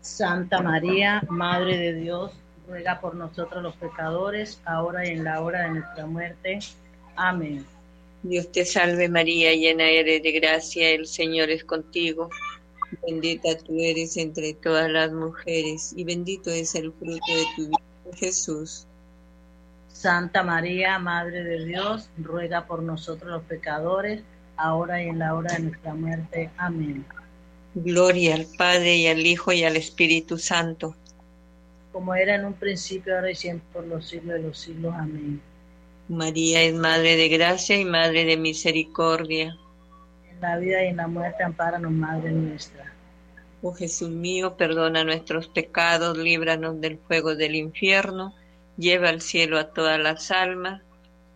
Santa 0.00 0.60
María, 0.60 1.22
Madre 1.28 1.76
de 1.76 1.94
Dios, 1.94 2.32
ruega 2.66 3.00
por 3.00 3.14
nosotros 3.14 3.62
los 3.62 3.76
pecadores, 3.76 4.60
ahora 4.64 5.06
y 5.06 5.12
en 5.12 5.24
la 5.24 5.40
hora 5.42 5.62
de 5.62 5.70
nuestra 5.70 6.06
muerte. 6.06 6.58
Amén. 7.14 7.64
Dios 8.24 8.50
te 8.50 8.64
salve 8.64 9.08
María, 9.08 9.54
llena 9.54 9.84
eres 9.84 10.22
de 10.22 10.32
gracia, 10.32 10.90
el 10.90 11.06
Señor 11.06 11.50
es 11.50 11.62
contigo. 11.64 12.30
Bendita 13.06 13.56
tú 13.58 13.76
eres 13.78 14.16
entre 14.16 14.54
todas 14.54 14.90
las 14.90 15.12
mujeres 15.12 15.92
y 15.96 16.02
bendito 16.04 16.50
es 16.50 16.74
el 16.74 16.92
fruto 16.92 17.32
de 17.32 17.44
tu 17.54 17.66
vida, 17.66 17.78
Jesús. 18.14 18.86
Santa 19.88 20.42
María, 20.42 20.98
Madre 20.98 21.42
de 21.42 21.64
Dios, 21.64 22.08
ruega 22.18 22.66
por 22.66 22.82
nosotros 22.82 23.30
los 23.30 23.42
pecadores, 23.42 24.22
ahora 24.56 25.02
y 25.02 25.08
en 25.08 25.18
la 25.18 25.34
hora 25.34 25.54
de 25.54 25.60
nuestra 25.60 25.94
muerte. 25.94 26.50
Amén. 26.56 27.04
Gloria 27.74 28.34
al 28.34 28.46
Padre 28.56 28.96
y 28.96 29.06
al 29.08 29.26
Hijo 29.26 29.52
y 29.52 29.64
al 29.64 29.76
Espíritu 29.76 30.38
Santo. 30.38 30.94
Como 31.92 32.14
era 32.14 32.36
en 32.36 32.44
un 32.44 32.54
principio, 32.54 33.16
ahora 33.16 33.30
y 33.30 33.34
siempre, 33.34 33.66
por 33.72 33.86
los 33.86 34.06
siglos 34.06 34.34
de 34.34 34.42
los 34.42 34.58
siglos. 34.58 34.94
Amén. 34.96 35.40
María 36.08 36.62
es 36.62 36.74
Madre 36.74 37.16
de 37.16 37.28
Gracia 37.28 37.76
y 37.76 37.84
Madre 37.84 38.24
de 38.24 38.36
Misericordia. 38.36 39.56
En 40.30 40.40
la 40.40 40.56
vida 40.58 40.84
y 40.84 40.88
en 40.88 40.96
la 40.96 41.08
muerte, 41.08 41.42
ampáranos, 41.42 41.90
Madre 41.90 42.30
nuestra. 42.30 42.92
Oh 43.62 43.74
Jesús 43.74 44.10
mío, 44.10 44.56
perdona 44.56 45.02
nuestros 45.02 45.48
pecados, 45.48 46.16
líbranos 46.16 46.80
del 46.80 46.98
fuego 46.98 47.34
del 47.34 47.56
infierno, 47.56 48.34
lleva 48.76 49.08
al 49.08 49.20
cielo 49.20 49.58
a 49.58 49.72
todas 49.72 49.98
las 49.98 50.30
almas, 50.30 50.82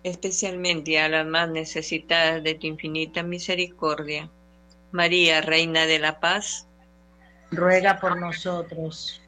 especialmente 0.05 1.00
a 1.00 1.09
las 1.09 1.26
más 1.26 1.49
necesitadas 1.49 2.43
de 2.43 2.55
tu 2.55 2.69
infinita 2.69 3.23
misericordia. 3.23 4.31
María, 4.93 5.41
Reina 5.41 5.87
de 5.87 5.99
la 5.99 6.21
Paz, 6.21 6.69
ruega 7.50 7.99
por 7.99 8.21
nosotros. 8.21 9.21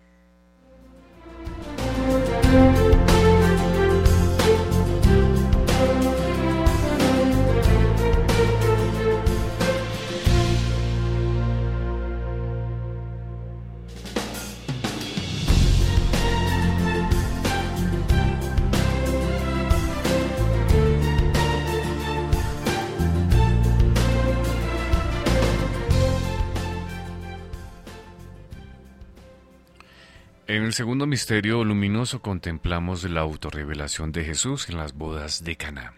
En 30.55 30.63
el 30.63 30.73
segundo 30.73 31.05
misterio 31.09 31.65
luminoso 31.65 32.23
contemplamos 32.23 33.03
la 33.11 33.23
autorrevelación 33.23 34.13
de 34.13 34.23
Jesús 34.23 34.69
en 34.69 34.77
las 34.77 34.95
bodas 34.95 35.43
de 35.43 35.57
Caná. 35.57 35.95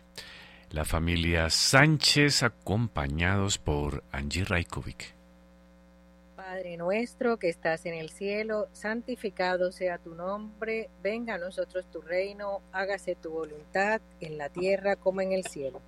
La 0.70 0.86
familia 0.86 1.50
Sánchez 1.50 2.42
acompañados 2.42 3.58
por 3.58 4.02
Angie 4.12 4.46
Raikovic. 4.46 5.14
Padre 6.36 6.78
nuestro 6.78 7.36
que 7.36 7.50
estás 7.50 7.84
en 7.84 7.92
el 7.92 8.08
cielo, 8.08 8.68
santificado 8.72 9.72
sea 9.72 9.98
tu 9.98 10.14
nombre, 10.14 10.88
venga 11.02 11.34
a 11.34 11.38
nosotros 11.38 11.84
tu 11.92 12.00
reino, 12.00 12.62
hágase 12.72 13.14
tu 13.14 13.32
voluntad 13.32 14.00
en 14.22 14.38
la 14.38 14.48
tierra 14.48 14.96
como 14.96 15.20
en 15.20 15.32
el 15.32 15.44
cielo. 15.44 15.82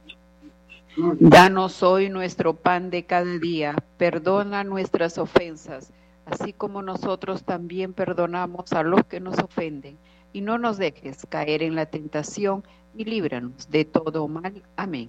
Danos 1.19 1.83
hoy 1.83 2.11
nuestro 2.11 2.53
pan 2.53 2.91
de 2.91 3.07
cada 3.07 3.39
día, 3.39 3.77
perdona 3.97 4.63
nuestras 4.63 5.17
ofensas 5.17 5.91
así 6.31 6.53
como 6.53 6.83
nosotros 6.83 7.45
también 7.45 7.93
perdonamos 7.93 8.73
a 8.73 8.83
los 8.83 9.05
que 9.05 9.21
nos 9.21 9.39
ofenden. 9.39 9.99
Y 10.33 10.41
no 10.43 10.59
nos 10.59 10.77
dejes 10.77 11.27
caer 11.29 11.63
en 11.63 11.75
la 11.75 11.87
tentación 11.87 12.63
y 12.97 13.05
líbranos 13.05 13.71
de 13.71 13.85
todo 13.85 14.29
mal. 14.29 14.63
Amén. 14.77 15.09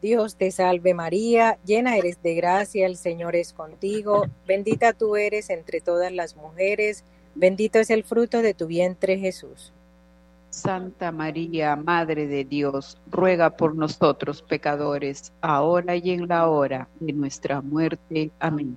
Dios 0.00 0.36
te 0.36 0.50
salve 0.50 0.92
María, 0.92 1.58
llena 1.64 1.96
eres 1.96 2.22
de 2.22 2.34
gracia, 2.34 2.86
el 2.86 2.96
Señor 2.96 3.36
es 3.36 3.54
contigo, 3.54 4.26
bendita 4.46 4.92
tú 4.92 5.16
eres 5.16 5.48
entre 5.48 5.80
todas 5.80 6.12
las 6.12 6.36
mujeres, 6.36 7.04
bendito 7.34 7.78
es 7.78 7.88
el 7.88 8.04
fruto 8.04 8.42
de 8.42 8.52
tu 8.52 8.66
vientre 8.66 9.18
Jesús. 9.18 9.72
Santa 10.50 11.10
María, 11.10 11.74
Madre 11.74 12.26
de 12.26 12.44
Dios, 12.44 12.98
ruega 13.10 13.56
por 13.56 13.74
nosotros 13.74 14.42
pecadores, 14.42 15.32
ahora 15.40 15.96
y 15.96 16.10
en 16.10 16.28
la 16.28 16.48
hora 16.48 16.86
de 17.00 17.12
nuestra 17.12 17.60
muerte. 17.60 18.30
Amén. 18.38 18.76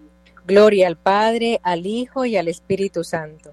Gloria 0.45 0.87
al 0.87 0.97
Padre, 0.97 1.59
al 1.63 1.85
Hijo 1.85 2.25
y 2.25 2.35
al 2.35 2.47
Espíritu 2.47 3.03
Santo. 3.03 3.51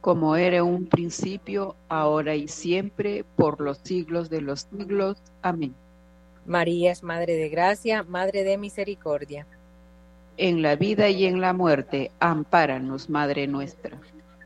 Como 0.00 0.36
era 0.36 0.58
en 0.58 0.64
un 0.64 0.86
principio, 0.86 1.74
ahora 1.88 2.34
y 2.36 2.48
siempre, 2.48 3.24
por 3.36 3.60
los 3.60 3.78
siglos 3.78 4.30
de 4.30 4.40
los 4.40 4.68
siglos. 4.70 5.18
Amén. 5.42 5.74
María 6.46 6.92
es 6.92 7.02
Madre 7.02 7.34
de 7.34 7.48
Gracia, 7.48 8.02
Madre 8.04 8.44
de 8.44 8.56
Misericordia. 8.56 9.46
En 10.36 10.62
la 10.62 10.76
vida 10.76 11.08
y 11.08 11.26
en 11.26 11.40
la 11.40 11.52
muerte, 11.52 12.12
ampáranos, 12.18 13.10
Madre 13.10 13.46
nuestra. 13.46 13.98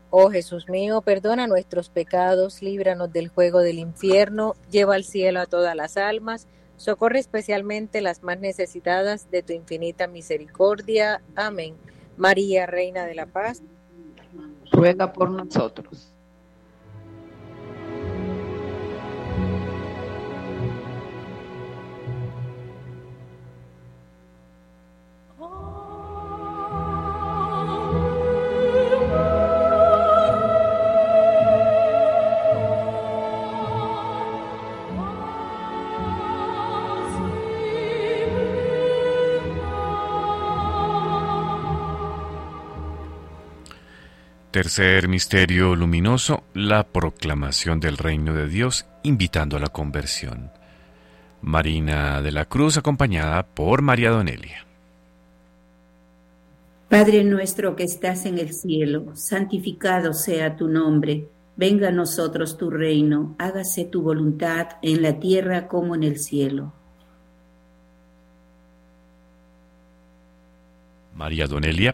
Oh 0.09 0.29
Jesús 0.29 0.67
mío, 0.67 1.01
perdona 1.01 1.47
nuestros 1.47 1.89
pecados, 1.89 2.61
líbranos 2.61 3.11
del 3.13 3.27
juego 3.27 3.59
del 3.59 3.79
infierno, 3.79 4.55
lleva 4.71 4.95
al 4.95 5.03
cielo 5.03 5.41
a 5.41 5.45
todas 5.45 5.75
las 5.75 5.97
almas, 5.97 6.47
socorre 6.77 7.19
especialmente 7.19 8.01
las 8.01 8.23
más 8.23 8.39
necesitadas 8.39 9.29
de 9.31 9.43
tu 9.43 9.53
infinita 9.53 10.07
misericordia. 10.07 11.21
Amén. 11.35 11.75
María, 12.17 12.65
Reina 12.65 13.05
de 13.05 13.15
la 13.15 13.25
Paz, 13.25 13.61
ruega 14.71 15.11
por 15.11 15.29
nosotros. 15.29 16.14
Tercer 44.55 45.09
misterio 45.09 45.75
luminoso, 45.75 46.45
la 46.53 46.87
proclamación 46.87 47.81
del 47.81 47.97
reino 47.97 48.33
de 48.33 48.47
Dios 48.47 48.85
invitando 49.03 49.57
a 49.57 49.59
la 49.59 49.67
conversión. 49.67 50.49
Marina 51.41 52.21
de 52.21 52.31
la 52.31 52.45
Cruz 52.45 52.77
acompañada 52.77 53.45
por 53.45 53.81
María 53.81 54.11
Donelia. 54.11 54.65
Padre 56.87 57.25
nuestro 57.25 57.75
que 57.75 57.83
estás 57.83 58.25
en 58.25 58.37
el 58.37 58.53
cielo, 58.53 59.11
santificado 59.15 60.13
sea 60.13 60.55
tu 60.55 60.69
nombre, 60.69 61.27
venga 61.57 61.89
a 61.89 61.91
nosotros 61.91 62.57
tu 62.57 62.69
reino, 62.69 63.35
hágase 63.37 63.83
tu 63.83 64.03
voluntad 64.03 64.77
en 64.81 65.01
la 65.01 65.19
tierra 65.19 65.67
como 65.67 65.95
en 65.95 66.03
el 66.03 66.17
cielo. 66.17 66.71
María 71.13 71.45
Donelia 71.45 71.93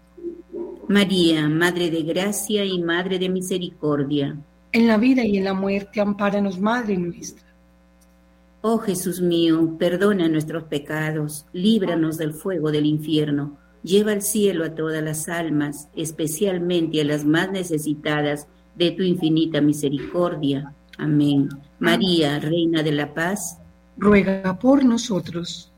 María, 0.91 1.47
Madre 1.47 1.89
de 1.89 2.03
Gracia 2.03 2.65
y 2.65 2.77
Madre 2.81 3.17
de 3.17 3.29
Misericordia 3.29 4.37
en 4.73 4.87
la 4.87 4.97
vida 4.97 5.23
y 5.23 5.37
en 5.37 5.45
la 5.45 5.53
muerte, 5.53 6.01
ampáranos, 6.01 6.59
Madre 6.59 6.97
nuestra. 6.97 7.45
Oh 8.59 8.77
Jesús 8.77 9.21
mío, 9.21 9.77
perdona 9.79 10.27
nuestros 10.27 10.63
pecados, 10.63 11.45
líbranos 11.53 12.17
del 12.17 12.33
fuego 12.33 12.71
del 12.71 12.85
infierno, 12.85 13.57
lleva 13.83 14.11
al 14.11 14.21
cielo 14.21 14.65
a 14.65 14.75
todas 14.75 15.01
las 15.01 15.29
almas, 15.29 15.87
especialmente 15.95 16.99
a 16.99 17.05
las 17.05 17.23
más 17.23 17.49
necesitadas 17.49 18.47
de 18.75 18.91
tu 18.91 19.03
infinita 19.03 19.61
misericordia. 19.61 20.73
Amén. 20.97 21.47
María, 21.79 22.37
Reina 22.39 22.83
de 22.83 22.91
la 22.91 23.13
Paz, 23.13 23.59
ruega 23.95 24.59
por 24.59 24.83
nosotros. 24.83 25.70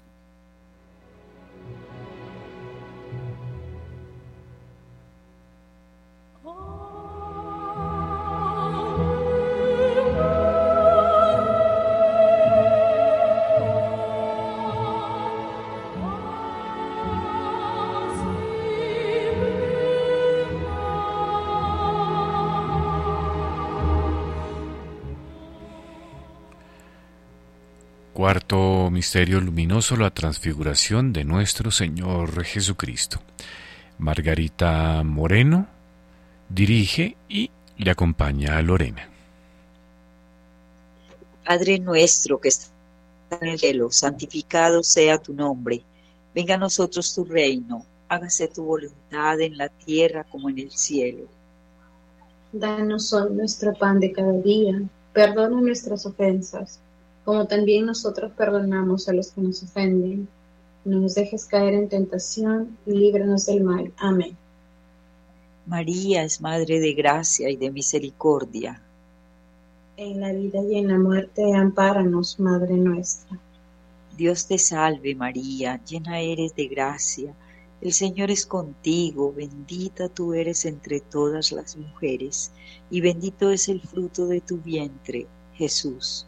Cuarto 28.24 28.90
misterio 28.90 29.42
luminoso, 29.42 29.98
la 29.98 30.10
transfiguración 30.10 31.12
de 31.12 31.26
nuestro 31.26 31.72
Señor 31.72 32.46
Jesucristo. 32.46 33.20
Margarita 33.98 35.04
Moreno 35.04 35.68
dirige 36.48 37.18
y 37.28 37.52
le 37.76 37.92
acompaña 37.92 38.58
a 38.58 38.62
Lorena. 38.62 39.10
Padre 41.46 41.80
nuestro 41.80 42.40
que 42.40 42.48
estás 42.48 42.72
en 43.42 43.50
el 43.50 43.60
cielo, 43.60 43.92
santificado 43.92 44.84
sea 44.84 45.18
tu 45.18 45.34
nombre. 45.34 45.84
Venga 46.34 46.56
a 46.56 46.60
nosotros 46.60 47.14
tu 47.14 47.26
reino. 47.26 47.86
Hágase 48.08 48.48
tu 48.48 48.64
voluntad 48.64 49.42
en 49.42 49.58
la 49.58 49.68
tierra 49.68 50.24
como 50.24 50.50
en 50.50 50.60
el 50.60 50.72
cielo. 50.72 51.26
Danos 52.54 53.12
hoy 53.12 53.34
nuestro 53.34 53.74
pan 53.74 54.00
de 54.00 54.14
cada 54.14 54.32
día. 54.32 54.82
Perdona 55.12 55.60
nuestras 55.60 56.06
ofensas 56.06 56.80
como 57.26 57.48
también 57.48 57.86
nosotros 57.86 58.32
perdonamos 58.38 59.08
a 59.08 59.14
los 59.14 59.32
que 59.32 59.42
nos 59.42 59.64
ofenden. 59.64 60.28
No 60.86 61.00
nos 61.00 61.16
dejes 61.16 61.46
caer 61.46 61.74
en 61.74 61.88
tentación 61.88 62.78
y 62.86 62.92
líbranos 62.92 63.46
del 63.46 63.64
mal. 63.64 63.94
Amén. 63.98 64.36
María 65.66 66.24
es 66.24 66.42
Madre 66.42 66.80
de 66.82 66.94
gracia 66.94 67.50
y 67.50 67.56
de 67.56 67.72
misericordia. 67.72 68.82
En 69.96 70.20
la 70.20 70.34
vida 70.34 70.62
y 70.62 70.78
en 70.78 70.90
la 70.90 71.00
muerte, 71.00 71.54
ampáranos, 71.54 72.40
Madre 72.40 72.74
nuestra. 72.74 73.40
Dios 74.18 74.46
te 74.48 74.58
salve 74.58 75.16
María, 75.16 75.82
llena 75.86 76.20
eres 76.20 76.54
de 76.56 76.68
gracia. 76.68 77.34
El 77.80 77.94
Señor 77.94 78.30
es 78.30 78.46
contigo, 78.46 79.34
bendita 79.34 80.10
tú 80.10 80.34
eres 80.34 80.66
entre 80.66 81.00
todas 81.00 81.52
las 81.52 81.78
mujeres, 81.78 82.52
y 82.90 83.02
bendito 83.02 83.50
es 83.50 83.70
el 83.70 83.82
fruto 83.82 84.28
de 84.28 84.42
tu 84.42 84.58
vientre, 84.58 85.28
Jesús. 85.54 86.28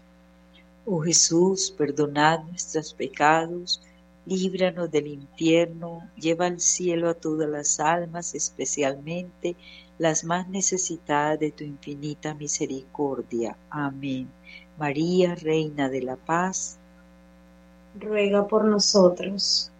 Oh 0.93 0.99
Jesús, 0.99 1.71
perdonad 1.71 2.43
nuestros 2.43 2.93
pecados, 2.93 3.81
líbranos 4.25 4.91
del 4.91 5.07
infierno, 5.07 6.09
lleva 6.17 6.47
al 6.47 6.59
cielo 6.59 7.07
a 7.07 7.13
todas 7.13 7.47
las 7.47 7.79
almas, 7.79 8.35
especialmente 8.35 9.55
las 9.97 10.25
más 10.25 10.49
necesitadas 10.49 11.39
de 11.39 11.51
tu 11.51 11.63
infinita 11.63 12.33
misericordia. 12.33 13.55
Amén. 13.69 14.29
María, 14.77 15.33
Reina 15.35 15.87
de 15.87 16.01
la 16.01 16.17
Paz, 16.17 16.77
ruega 17.97 18.45
por 18.45 18.65
nosotros. 18.65 19.70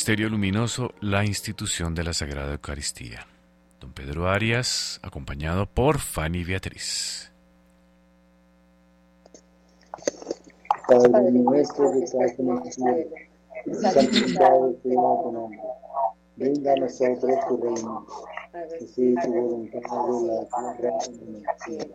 Misterio 0.00 0.30
luminoso, 0.30 0.94
la 1.02 1.26
institución 1.26 1.94
de 1.94 2.04
la 2.04 2.14
Sagrada 2.14 2.52
Eucaristía. 2.54 3.26
Don 3.82 3.92
Pedro 3.92 4.30
Arias, 4.30 4.98
acompañado 5.02 5.66
por 5.66 5.98
Fanny 5.98 6.42
Beatriz. 6.42 7.30
Padre 10.88 11.30
nuestro 11.32 11.92
que 11.92 12.04
estás 12.04 12.38
en 12.38 12.48
el 12.48 12.72
cielo, 12.72 13.90
santificado 13.92 14.74
sea 14.82 14.94
tu 15.22 15.32
nombre. 15.32 15.60
Venga 16.36 16.72
a 16.72 16.76
nosotros 16.76 17.34
tu 17.46 17.56
reino. 17.58 18.06
Que 18.52 18.86
tu 18.86 19.32
voluntad 19.34 19.80
de 19.80 20.26
la 20.28 20.76
tierra 20.78 20.96
como 21.04 21.28
en 21.28 21.36
el 21.36 21.44
cielo. 21.62 21.94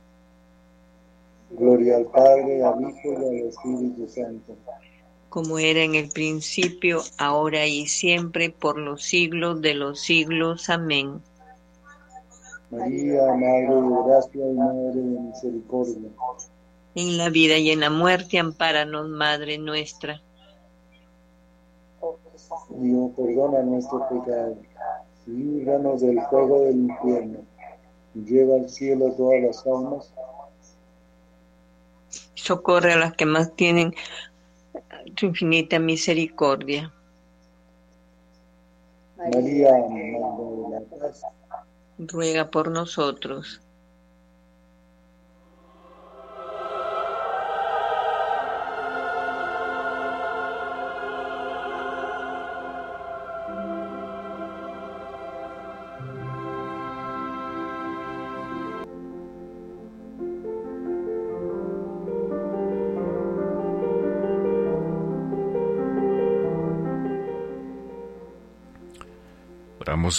Gloria 1.51 1.97
al 1.97 2.05
Padre, 2.05 2.63
al 2.63 2.81
Hijo 2.81 3.11
y 3.11 3.15
al 3.15 3.47
Espíritu 3.47 4.07
Santo. 4.07 4.55
Como 5.29 5.59
era 5.59 5.81
en 5.81 5.95
el 5.95 6.09
principio, 6.09 7.01
ahora 7.17 7.65
y 7.65 7.87
siempre, 7.87 8.49
por 8.49 8.77
los 8.77 9.03
siglos 9.03 9.61
de 9.61 9.73
los 9.73 9.99
siglos. 9.99 10.69
Amén. 10.69 11.21
María, 12.69 13.23
Madre 13.33 13.75
de 13.75 14.03
gracia 14.05 14.47
y 14.49 14.53
Madre 14.53 14.95
de 14.95 15.19
misericordia. 15.19 16.09
En 16.95 17.17
la 17.17 17.29
vida 17.29 17.57
y 17.57 17.71
en 17.71 17.79
la 17.81 17.89
muerte, 17.89 18.39
ampáranos, 18.39 19.07
Madre 19.07 19.57
nuestra. 19.57 20.21
Dios, 22.69 23.11
perdona 23.15 23.61
nuestros 23.63 24.01
pecados, 24.09 24.57
líbranos 25.25 26.01
del 26.01 26.21
fuego 26.29 26.61
del 26.61 26.77
infierno, 26.77 27.39
lleva 28.13 28.55
al 28.55 28.69
cielo 28.69 29.11
todas 29.13 29.41
las 29.41 29.67
almas. 29.67 30.13
Socorre 32.41 32.93
a 32.93 32.97
las 32.97 33.13
que 33.13 33.27
más 33.27 33.55
tienen 33.55 33.93
tu 35.13 35.27
infinita 35.27 35.77
misericordia. 35.77 36.91
María, 39.15 39.73
de 39.73 40.67
la 40.71 40.79
Paz, 40.99 41.21
ruega 41.99 42.49
por 42.49 42.71
nosotros. 42.71 43.61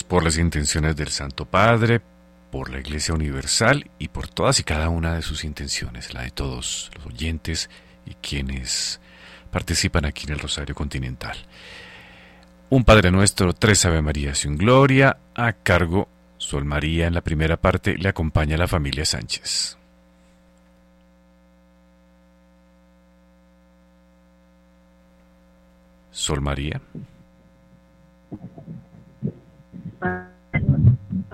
Por 0.01 0.25
las 0.25 0.39
intenciones 0.39 0.97
del 0.97 1.09
Santo 1.09 1.45
Padre, 1.45 2.01
por 2.51 2.71
la 2.71 2.81
Iglesia 2.81 3.13
Universal 3.13 3.91
y 3.99 4.09
por 4.09 4.27
todas 4.27 4.59
y 4.59 4.65
cada 4.65 4.89
una 4.89 5.15
de 5.15 5.21
sus 5.21 5.45
intenciones, 5.45 6.15
la 6.15 6.23
de 6.23 6.31
todos 6.31 6.91
los 6.97 7.07
oyentes 7.07 7.69
y 8.07 8.15
quienes 8.15 9.01
participan 9.51 10.07
aquí 10.07 10.25
en 10.27 10.33
el 10.33 10.39
Rosario 10.39 10.75
Continental. 10.75 11.37
Un 12.71 12.85
Padre 12.85 13.11
Nuestro, 13.11 13.53
tres 13.53 13.85
Ave 13.85 14.01
Marías 14.01 14.47
y 14.47 14.49
un 14.49 14.57
Gloria, 14.57 15.19
a 15.35 15.53
cargo 15.53 16.09
Sol 16.39 16.65
María 16.65 17.07
en 17.07 17.15
la 17.15 17.21
primera 17.21 17.59
parte, 17.59 17.99
le 17.99 18.09
acompaña 18.09 18.57
la 18.57 18.67
familia 18.67 19.05
Sánchez. 19.05 19.77
Sol 26.11 26.41
María. 26.41 26.81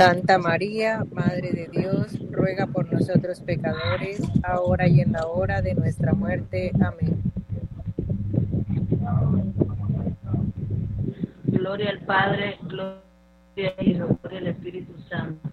Santa 0.00 0.38
María, 0.38 1.04
Madre 1.12 1.52
de 1.52 1.68
Dios, 1.68 2.18
ruega 2.30 2.66
por 2.66 2.90
nosotros 2.90 3.38
pecadores, 3.40 4.18
ahora 4.42 4.88
y 4.88 5.02
en 5.02 5.12
la 5.12 5.26
hora 5.26 5.60
de 5.60 5.74
nuestra 5.74 6.14
muerte. 6.14 6.72
Amén. 6.82 7.22
Gloria 11.44 11.90
al 11.90 11.98
Padre, 11.98 12.56
gloria 12.62 13.74
al 13.76 13.86
Hijo, 13.86 14.18
gloria 14.22 14.38
al 14.38 14.46
Espíritu 14.46 14.94
Santo. 15.06 15.50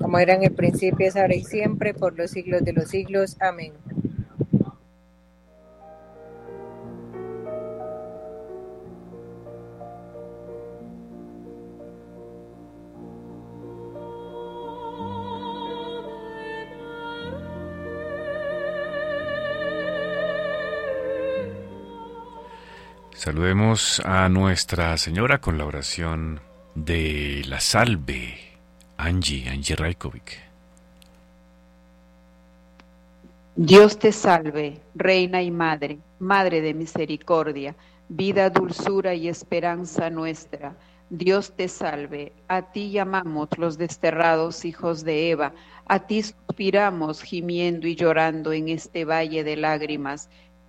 Como 0.00 0.18
era 0.18 0.34
en 0.34 0.42
el 0.42 0.52
principio, 0.52 1.06
es 1.06 1.14
ahora 1.14 1.36
y 1.36 1.44
siempre, 1.44 1.94
por 1.94 2.18
los 2.18 2.32
siglos 2.32 2.64
de 2.64 2.72
los 2.72 2.88
siglos. 2.88 3.36
Amén. 3.40 3.74
Saludemos 23.20 24.00
a 24.06 24.30
Nuestra 24.30 24.96
Señora 24.96 25.42
con 25.42 25.58
la 25.58 25.66
oración 25.66 26.40
de 26.74 27.42
la 27.46 27.60
salve, 27.60 28.38
Angie, 28.96 29.46
Angie 29.46 29.76
Raikovic. 29.76 30.38
Dios 33.56 33.98
te 33.98 34.12
salve, 34.12 34.80
Reina 34.94 35.42
y 35.42 35.50
Madre, 35.50 35.98
Madre 36.18 36.62
de 36.62 36.72
misericordia, 36.72 37.76
vida, 38.08 38.48
dulzura 38.48 39.12
y 39.12 39.28
esperanza 39.28 40.08
nuestra. 40.08 40.74
Dios 41.10 41.52
te 41.54 41.68
salve, 41.68 42.32
a 42.48 42.72
ti 42.72 42.90
llamamos 42.90 43.50
los 43.58 43.76
desterrados 43.76 44.64
hijos 44.64 45.04
de 45.04 45.30
Eva, 45.30 45.52
a 45.84 46.06
ti 46.06 46.22
suspiramos 46.22 47.20
gimiendo 47.20 47.86
y 47.86 47.96
llorando 47.96 48.54
en 48.54 48.70
este 48.70 49.04
valle 49.04 49.44
de 49.44 49.56
lágrimas. 49.56 50.30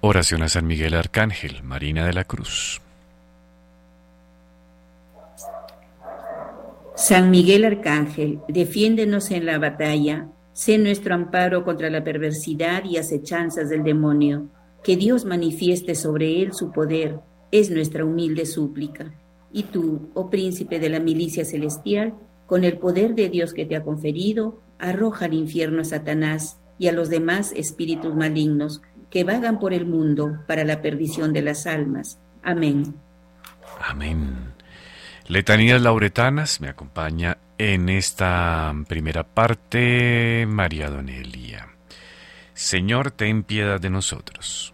Oración 0.00 0.42
a 0.42 0.48
San 0.48 0.64
Miguel 0.68 0.94
Arcángel, 0.94 1.64
Marina 1.64 2.06
de 2.06 2.12
la 2.12 2.22
Cruz. 2.22 2.80
San 6.94 7.30
Miguel 7.32 7.64
Arcángel, 7.64 8.38
defiéndenos 8.46 9.32
en 9.32 9.44
la 9.44 9.58
batalla, 9.58 10.28
sé 10.52 10.78
nuestro 10.78 11.16
amparo 11.16 11.64
contra 11.64 11.90
la 11.90 12.04
perversidad 12.04 12.84
y 12.84 12.96
acechanzas 12.96 13.70
del 13.70 13.82
demonio. 13.82 14.46
Que 14.84 14.96
Dios 14.96 15.24
manifieste 15.24 15.96
sobre 15.96 16.42
él 16.42 16.52
su 16.52 16.70
poder, 16.70 17.18
es 17.50 17.68
nuestra 17.68 18.04
humilde 18.04 18.46
súplica. 18.46 19.12
Y 19.52 19.64
tú, 19.64 20.10
oh 20.14 20.30
príncipe 20.30 20.78
de 20.78 20.90
la 20.90 21.00
milicia 21.00 21.44
celestial, 21.44 22.14
con 22.46 22.62
el 22.62 22.78
poder 22.78 23.16
de 23.16 23.30
Dios 23.30 23.52
que 23.52 23.66
te 23.66 23.74
ha 23.74 23.82
conferido, 23.82 24.60
arroja 24.78 25.24
al 25.24 25.34
infierno 25.34 25.80
a 25.80 25.84
Satanás 25.84 26.60
y 26.78 26.86
a 26.86 26.92
los 26.92 27.08
demás 27.08 27.52
espíritus 27.56 28.14
malignos 28.14 28.80
que 29.10 29.24
vagan 29.24 29.58
por 29.58 29.72
el 29.72 29.86
mundo 29.86 30.42
para 30.46 30.64
la 30.64 30.82
perdición 30.82 31.32
de 31.32 31.42
las 31.42 31.66
almas. 31.66 32.18
Amén. 32.42 32.94
Amén. 33.80 34.52
Letanías 35.26 35.80
lauretanas 35.82 36.60
me 36.60 36.68
acompaña 36.68 37.38
en 37.58 37.88
esta 37.88 38.74
primera 38.88 39.24
parte 39.24 40.46
María 40.48 40.88
Donelia. 40.88 41.68
Señor, 42.54 43.10
ten 43.10 43.42
piedad 43.42 43.80
de 43.80 43.90
nosotros. 43.90 44.72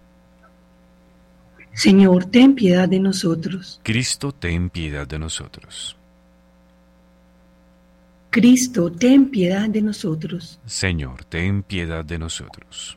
Señor, 1.72 2.26
ten 2.26 2.55
piedad 2.55 2.89
de 2.89 3.01
nosotros. 3.01 3.80
Cristo, 3.82 4.32
ten 4.32 4.70
piedad 4.70 5.07
de 5.07 5.18
nosotros. 5.18 5.97
Cristo, 8.30 8.93
ten 8.93 9.30
piedad 9.30 9.68
de 9.68 9.82
nosotros. 9.82 10.61
Señor, 10.66 11.24
ten 11.24 11.62
piedad 11.62 12.05
de 12.05 12.18
nosotros. 12.18 12.97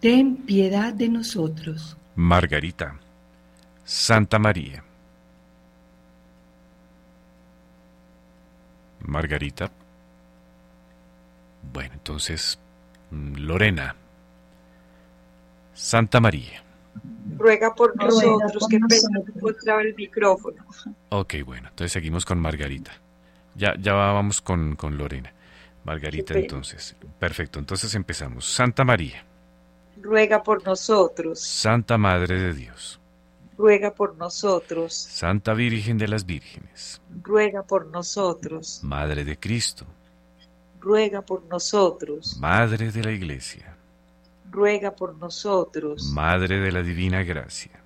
Ten 0.00 0.36
piedad 0.36 0.92
de 0.92 1.08
nosotros. 1.08 1.96
Margarita. 2.14 2.98
Santa 3.84 4.38
María. 4.38 4.84
Margarita. 9.00 9.70
Bueno, 11.72 11.94
entonces, 11.94 12.58
mm, 13.10 13.36
Lorena. 13.36 13.96
Santa 15.74 16.20
María. 16.20 16.62
Ruega 17.36 17.74
por 17.74 17.96
nosotros, 17.96 18.66
que 18.68 18.78
pena 18.78 19.20
encontraba 19.34 19.82
el 19.82 19.94
micrófono. 19.94 20.64
Ok, 21.10 21.34
bueno, 21.44 21.68
entonces 21.68 21.92
seguimos 21.92 22.24
con 22.24 22.40
Margarita. 22.40 22.92
Ya, 23.54 23.74
ya 23.78 23.94
vamos 23.94 24.40
con, 24.40 24.76
con 24.76 24.98
Lorena. 24.98 25.32
Margarita, 25.84 26.34
entonces. 26.34 26.96
Perfecto, 27.18 27.58
entonces 27.58 27.94
empezamos. 27.94 28.44
Santa 28.44 28.84
María. 28.84 29.24
Ruega 30.00 30.42
por 30.42 30.64
nosotros. 30.64 31.40
Santa 31.40 31.98
Madre 31.98 32.40
de 32.40 32.54
Dios. 32.54 33.00
Ruega 33.56 33.92
por 33.92 34.16
nosotros. 34.16 34.94
Santa 34.94 35.52
Virgen 35.52 35.98
de 35.98 36.06
las 36.06 36.24
Vírgenes. 36.24 37.00
Ruega 37.22 37.64
por 37.64 37.86
nosotros. 37.86 38.80
Madre 38.84 39.24
de 39.24 39.38
Cristo. 39.38 39.84
Ruega 40.80 41.22
por 41.22 41.42
nosotros. 41.44 42.36
Madre 42.38 42.92
de 42.92 43.02
la 43.02 43.10
Iglesia. 43.10 43.76
Ruega 44.50 44.94
por 44.94 45.16
nosotros. 45.16 46.12
Madre 46.12 46.60
de 46.60 46.70
la 46.70 46.82
Divina 46.82 47.24
Gracia. 47.24 47.82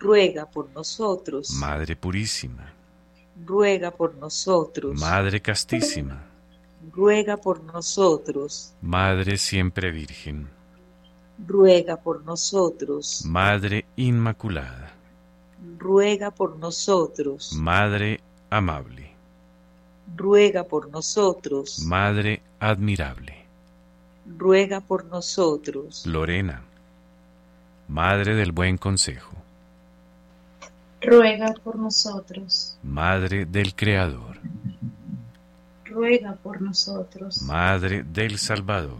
Ruega 0.00 0.46
por 0.46 0.68
nosotros. 0.70 1.50
Madre 1.52 1.94
Purísima. 1.94 2.72
Ruega 3.46 3.92
por 3.92 4.16
nosotros. 4.16 5.00
Madre 5.00 5.40
Castísima. 5.40 6.24
Ruega 6.92 7.36
por 7.36 7.62
nosotros. 7.62 8.74
Madre 8.82 9.38
Siempre 9.38 9.92
Virgen. 9.92 10.57
Ruega 11.46 11.96
por 11.96 12.24
nosotros. 12.24 13.24
Madre 13.24 13.84
Inmaculada. 13.96 14.90
Ruega 15.78 16.30
por 16.30 16.56
nosotros. 16.58 17.52
Madre 17.54 18.20
Amable. 18.50 19.12
Ruega 20.16 20.64
por 20.64 20.88
nosotros. 20.90 21.80
Madre 21.86 22.42
Admirable. 22.60 23.44
Ruega 24.36 24.80
por 24.80 25.04
nosotros. 25.04 26.06
Lorena. 26.06 26.62
Madre 27.88 28.34
del 28.34 28.52
Buen 28.52 28.76
Consejo. 28.76 29.32
Ruega 31.00 31.54
por 31.62 31.76
nosotros. 31.76 32.76
Madre 32.82 33.46
del 33.46 33.74
Creador. 33.74 34.38
ruega 35.84 36.34
por 36.34 36.60
nosotros. 36.60 37.42
Madre 37.42 38.02
del 38.02 38.38
Salvador, 38.38 38.98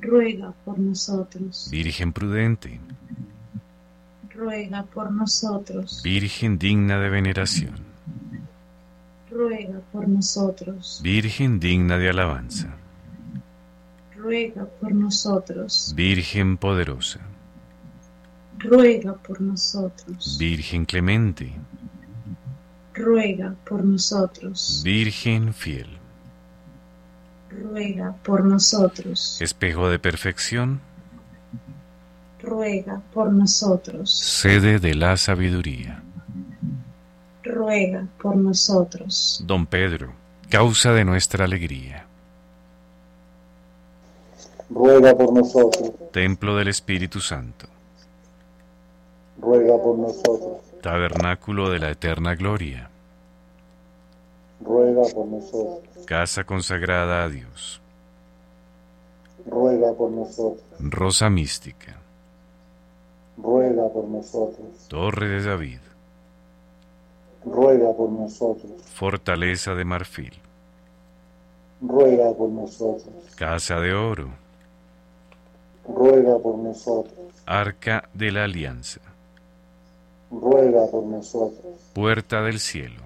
ruega 0.00 0.52
por 0.64 0.78
nosotros. 0.78 1.68
Virgen 1.70 2.12
prudente, 2.12 2.80
ruega 4.34 4.82
por 4.84 5.10
nosotros. 5.10 6.02
Virgen 6.02 6.58
digna 6.58 6.98
de 6.98 7.08
veneración, 7.08 7.74
ruega 9.30 9.80
por 9.92 10.08
nosotros. 10.08 11.00
Virgen 11.02 11.58
digna 11.58 11.98
de 11.98 12.10
alabanza, 12.10 12.74
ruega 14.16 14.66
por 14.80 14.92
nosotros. 14.92 15.92
Virgen 15.96 16.56
poderosa, 16.56 17.20
ruega 18.58 19.14
por 19.14 19.40
nosotros. 19.40 20.36
Virgen 20.38 20.84
clemente, 20.84 21.52
ruega 22.94 23.54
por 23.68 23.84
nosotros. 23.84 24.82
Virgen 24.84 25.52
fiel, 25.52 25.98
ruega 27.50 28.14
por 28.22 28.44
nosotros. 28.44 29.38
espejo 29.40 29.88
de 29.88 29.98
perfección, 29.98 30.80
ruega 32.42 33.00
por 33.12 33.32
nosotros. 33.32 34.10
sede 34.16 34.78
de 34.78 34.94
la 34.94 35.16
sabiduría. 35.16 36.02
ruega 37.42 38.06
por 38.20 38.36
nosotros. 38.36 39.42
Don 39.46 39.66
Pedro, 39.66 40.12
causa 40.50 40.92
de 40.92 41.04
nuestra 41.04 41.44
alegría, 41.44 42.06
ruega 44.68 45.14
por 45.16 45.32
nosotros, 45.32 45.92
templo 46.12 46.56
del 46.56 46.68
Espíritu 46.68 47.20
Santo, 47.20 47.68
ruega 49.40 49.76
por 49.80 49.96
nosotros, 49.98 50.58
tabernáculo 50.82 51.70
de 51.70 51.78
la 51.78 51.90
eterna 51.90 52.34
gloria, 52.34 52.90
ruega 54.60 55.02
por 55.14 55.26
nosotros, 55.26 56.06
casa 56.06 56.44
consagrada 56.44 57.24
a 57.24 57.28
Dios, 57.28 57.80
ruega 59.46 59.92
por 59.94 60.10
nosotros, 60.10 60.64
rosa 60.80 61.30
mística, 61.30 61.96
ruega 63.36 63.88
por 63.88 64.08
nosotros, 64.08 64.88
torre 64.88 65.28
de 65.28 65.42
David, 65.42 65.80
ruega 67.44 67.92
por 67.92 68.10
nosotros, 68.10 68.82
fortaleza 68.82 69.74
de 69.74 69.84
marfil, 69.84 70.32
ruega 71.80 72.32
por 72.32 72.50
nosotros, 72.50 73.14
casa 73.36 73.78
de 73.80 73.94
oro, 73.94 74.30
ruega 75.86 76.38
por 76.38 76.58
nosotros, 76.58 77.26
arca 77.44 78.08
de 78.14 78.32
la 78.32 78.44
alianza, 78.44 79.00
ruega 80.30 80.86
por 80.90 81.04
nosotros, 81.04 81.74
puerta 81.94 82.42
del 82.42 82.58
cielo, 82.58 83.05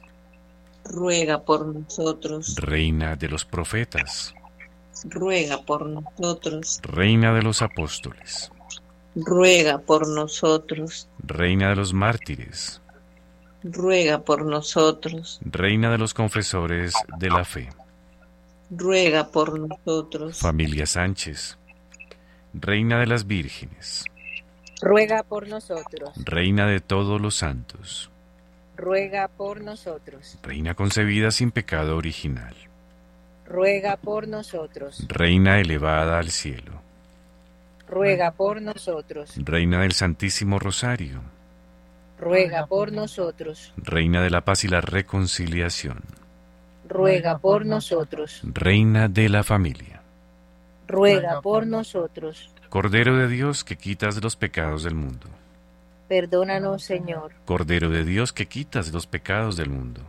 ruega 0.91 1.43
por 1.43 1.65
nosotros, 1.65 2.55
reina 2.57 3.15
de 3.15 3.29
los 3.29 3.45
profetas, 3.45 4.33
ruega 5.05 5.61
por 5.61 5.85
nosotros, 5.87 6.79
reina 6.83 7.33
de 7.33 7.41
los 7.41 7.61
apóstoles, 7.61 8.51
ruega 9.15 9.79
por 9.79 10.07
nosotros, 10.07 11.07
reina 11.19 11.69
de 11.69 11.75
los 11.77 11.93
mártires, 11.93 12.81
ruega 13.63 14.23
por 14.23 14.45
nosotros, 14.45 15.39
reina 15.43 15.89
de 15.91 15.97
los 15.97 16.13
confesores 16.13 16.93
de 17.17 17.29
la 17.29 17.45
fe, 17.45 17.69
ruega 18.69 19.29
por 19.31 19.57
nosotros, 19.59 20.39
familia 20.39 20.85
Sánchez, 20.85 21.57
reina 22.53 22.99
de 22.99 23.07
las 23.07 23.25
vírgenes, 23.25 24.03
Ruega 24.83 25.21
por 25.23 25.47
nosotros. 25.47 26.09
reina 26.25 26.65
de 26.65 26.79
todos 26.79 27.21
los 27.21 27.35
santos, 27.35 28.10
Ruega 28.81 29.27
por 29.27 29.61
nosotros. 29.61 30.39
reina 30.41 30.73
concebida 30.73 31.29
sin 31.29 31.51
pecado 31.51 31.95
original, 31.97 32.55
Ruega 33.45 33.95
por 33.97 34.27
nosotros. 34.27 35.05
reina 35.07 35.59
elevada 35.59 36.17
al 36.17 36.29
cielo, 36.31 36.81
Ruega 37.87 38.31
por 38.31 38.59
nosotros. 38.59 39.33
reina 39.37 39.81
del 39.81 39.91
Santísimo 39.91 40.57
Rosario, 40.57 41.21
Ruega 42.19 42.65
por 42.65 42.91
nosotros. 42.91 43.71
reina 43.77 44.23
de 44.23 44.31
la 44.31 44.41
paz 44.41 44.63
y 44.63 44.67
la 44.67 44.81
reconciliación, 44.81 45.99
Ruega 46.89 47.37
por 47.37 47.67
nosotros. 47.67 48.41
reina 48.43 49.07
de 49.07 49.29
la 49.29 49.43
familia, 49.43 50.01
Ruega 50.87 51.39
por 51.41 51.67
nosotros. 51.67 52.49
Cordero 52.69 53.15
de 53.17 53.27
Dios 53.27 53.63
que 53.63 53.75
quitas 53.77 54.19
los 54.23 54.35
pecados 54.35 54.81
del 54.83 54.95
mundo, 54.95 55.27
Perdónanos, 56.11 56.83
Señor. 56.83 57.31
Cordero 57.45 57.89
de 57.89 58.03
Dios 58.03 58.33
que 58.33 58.45
quitas 58.45 58.91
los 58.91 59.07
pecados 59.07 59.55
del 59.55 59.69
mundo, 59.69 60.01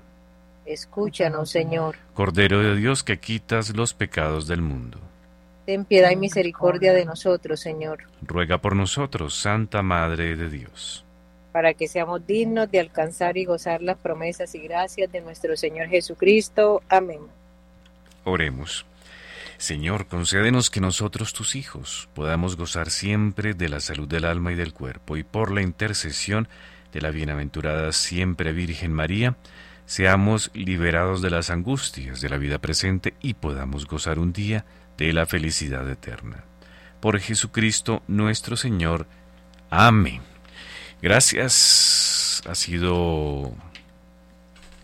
Escúchanos, 0.66 1.48
Señor. 1.48 1.94
Cordero 2.12 2.58
de 2.58 2.74
Dios 2.74 3.04
que 3.04 3.20
quitas 3.20 3.76
los 3.76 3.94
pecados 3.94 4.48
del 4.48 4.62
mundo. 4.62 4.98
Ten 5.64 5.84
piedad 5.84 6.10
y 6.10 6.16
misericordia 6.16 6.92
de 6.92 7.04
nosotros, 7.04 7.60
Señor, 7.60 8.00
Ruega 8.20 8.58
por 8.58 8.74
nosotros, 8.74 9.36
Santa 9.36 9.82
Madre 9.82 10.34
de 10.34 10.50
Dios. 10.50 11.04
para 11.52 11.72
que 11.72 11.86
seamos 11.86 12.26
dignos 12.26 12.68
de 12.68 12.80
alcanzar 12.80 13.36
y 13.36 13.44
gozar 13.44 13.80
las 13.80 13.96
promesas 13.96 14.56
y 14.56 14.58
gracias 14.58 15.12
de 15.12 15.20
nuestro 15.20 15.56
Señor 15.56 15.86
Jesucristo. 15.86 16.82
Amén. 16.88 17.20
Oremos. 18.24 18.84
Señor, 19.62 20.08
concédenos 20.08 20.70
que 20.70 20.80
nosotros, 20.80 21.32
tus 21.32 21.54
hijos, 21.54 22.08
podamos 22.14 22.56
gozar 22.56 22.90
siempre 22.90 23.54
de 23.54 23.68
la 23.68 23.78
salud 23.78 24.08
del 24.08 24.24
alma 24.24 24.50
y 24.50 24.56
del 24.56 24.72
cuerpo, 24.72 25.16
y 25.16 25.22
por 25.22 25.52
la 25.52 25.62
intercesión 25.62 26.48
de 26.92 27.00
la 27.00 27.12
bienaventurada 27.12 27.92
siempre 27.92 28.52
Virgen 28.52 28.92
María, 28.92 29.36
seamos 29.86 30.50
liberados 30.52 31.22
de 31.22 31.30
las 31.30 31.48
angustias 31.48 32.20
de 32.20 32.28
la 32.28 32.38
vida 32.38 32.58
presente 32.58 33.14
y 33.22 33.34
podamos 33.34 33.86
gozar 33.86 34.18
un 34.18 34.32
día 34.32 34.64
de 34.98 35.12
la 35.12 35.26
felicidad 35.26 35.88
eterna. 35.88 36.42
Por 36.98 37.20
Jesucristo 37.20 38.02
nuestro 38.08 38.56
Señor. 38.56 39.06
Amén. 39.70 40.22
Gracias. 41.00 42.42
Ha 42.48 42.56
sido 42.56 43.54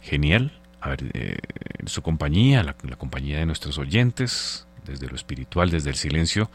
genial 0.02 0.56
haber, 0.80 1.10
eh, 1.14 1.38
su 1.86 2.00
compañía, 2.02 2.62
la 2.62 2.74
compañía 2.74 3.40
de 3.40 3.46
nuestros 3.46 3.76
oyentes, 3.78 4.67
desde 4.88 5.08
lo 5.08 5.16
espiritual, 5.16 5.70
desde 5.70 5.90
el 5.90 5.96
silencio, 5.96 6.50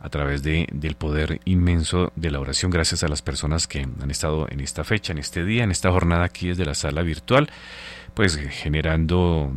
a 0.00 0.08
través 0.08 0.42
de, 0.42 0.66
del 0.72 0.96
poder 0.96 1.40
inmenso 1.44 2.12
de 2.16 2.32
la 2.32 2.40
oración. 2.40 2.72
Gracias 2.72 3.04
a 3.04 3.08
las 3.08 3.22
personas 3.22 3.68
que 3.68 3.80
han 3.80 4.10
estado 4.10 4.48
en 4.50 4.60
esta 4.60 4.82
fecha, 4.82 5.12
en 5.12 5.18
este 5.18 5.44
día, 5.44 5.62
en 5.62 5.70
esta 5.70 5.92
jornada 5.92 6.24
aquí 6.24 6.48
desde 6.48 6.64
la 6.64 6.74
sala 6.74 7.02
virtual, 7.02 7.48
pues 8.14 8.36
eh, 8.36 8.48
generando, 8.48 9.52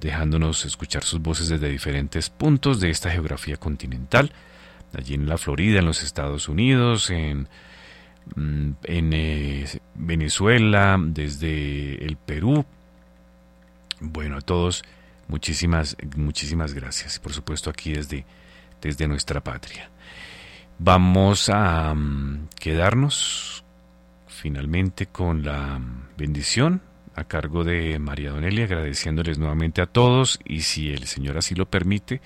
dejándonos 0.00 0.66
escuchar 0.66 1.02
sus 1.02 1.20
voces 1.20 1.48
desde 1.48 1.70
diferentes 1.70 2.28
puntos 2.28 2.78
de 2.78 2.90
esta 2.90 3.10
geografía 3.10 3.56
continental, 3.56 4.32
allí 4.96 5.14
en 5.14 5.28
la 5.28 5.38
Florida, 5.38 5.78
en 5.78 5.86
los 5.86 6.02
Estados 6.02 6.48
Unidos, 6.50 7.08
en, 7.10 7.48
mm, 8.34 8.70
eh, 8.84 9.78
Venezuela, 9.94 10.98
desde 11.00 12.04
el 12.04 12.18
Perú. 12.18 12.66
Bueno, 14.00 14.36
a 14.36 14.40
todos, 14.42 14.84
muchísimas, 15.28 15.96
muchísimas 16.16 16.74
gracias. 16.74 17.18
Por 17.18 17.32
supuesto 17.32 17.70
aquí 17.70 17.92
desde, 17.92 18.24
desde 18.80 19.08
nuestra 19.08 19.42
patria. 19.42 19.90
Vamos 20.78 21.48
a 21.48 21.94
mm, 21.94 22.48
quedarnos 22.60 23.64
finalmente 24.26 25.06
con 25.06 25.42
la 25.42 25.80
bendición 26.16 26.82
a 27.14 27.24
cargo 27.24 27.64
de 27.64 27.98
María 27.98 28.30
Donelia, 28.30 28.64
agradeciéndoles 28.64 29.38
nuevamente 29.38 29.80
a 29.80 29.86
todos 29.86 30.38
y 30.44 30.60
si 30.60 30.90
el 30.92 31.06
Señor 31.06 31.38
así 31.38 31.54
lo 31.54 31.70
permite, 31.70 32.20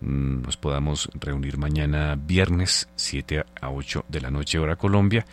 mm, 0.00 0.40
nos 0.40 0.56
podamos 0.56 1.10
reunir 1.14 1.58
mañana 1.58 2.16
viernes 2.16 2.88
7 2.96 3.44
a 3.60 3.70
8 3.70 4.06
de 4.08 4.20
la 4.22 4.30
noche 4.30 4.58
hora 4.58 4.76
Colombia 4.76 5.26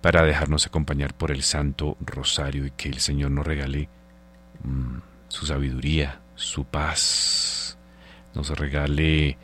para 0.00 0.22
dejarnos 0.22 0.66
acompañar 0.66 1.14
por 1.14 1.30
el 1.30 1.42
Santo 1.42 1.98
Rosario 2.00 2.64
y 2.64 2.70
que 2.70 2.88
el 2.88 3.00
Señor 3.00 3.30
nos 3.30 3.46
regale 3.46 3.90
mm, 4.64 4.98
su 5.28 5.44
sabiduría, 5.44 6.19
su 6.40 6.64
paz, 6.64 7.76
nos 8.34 8.50
regale, 8.50 9.36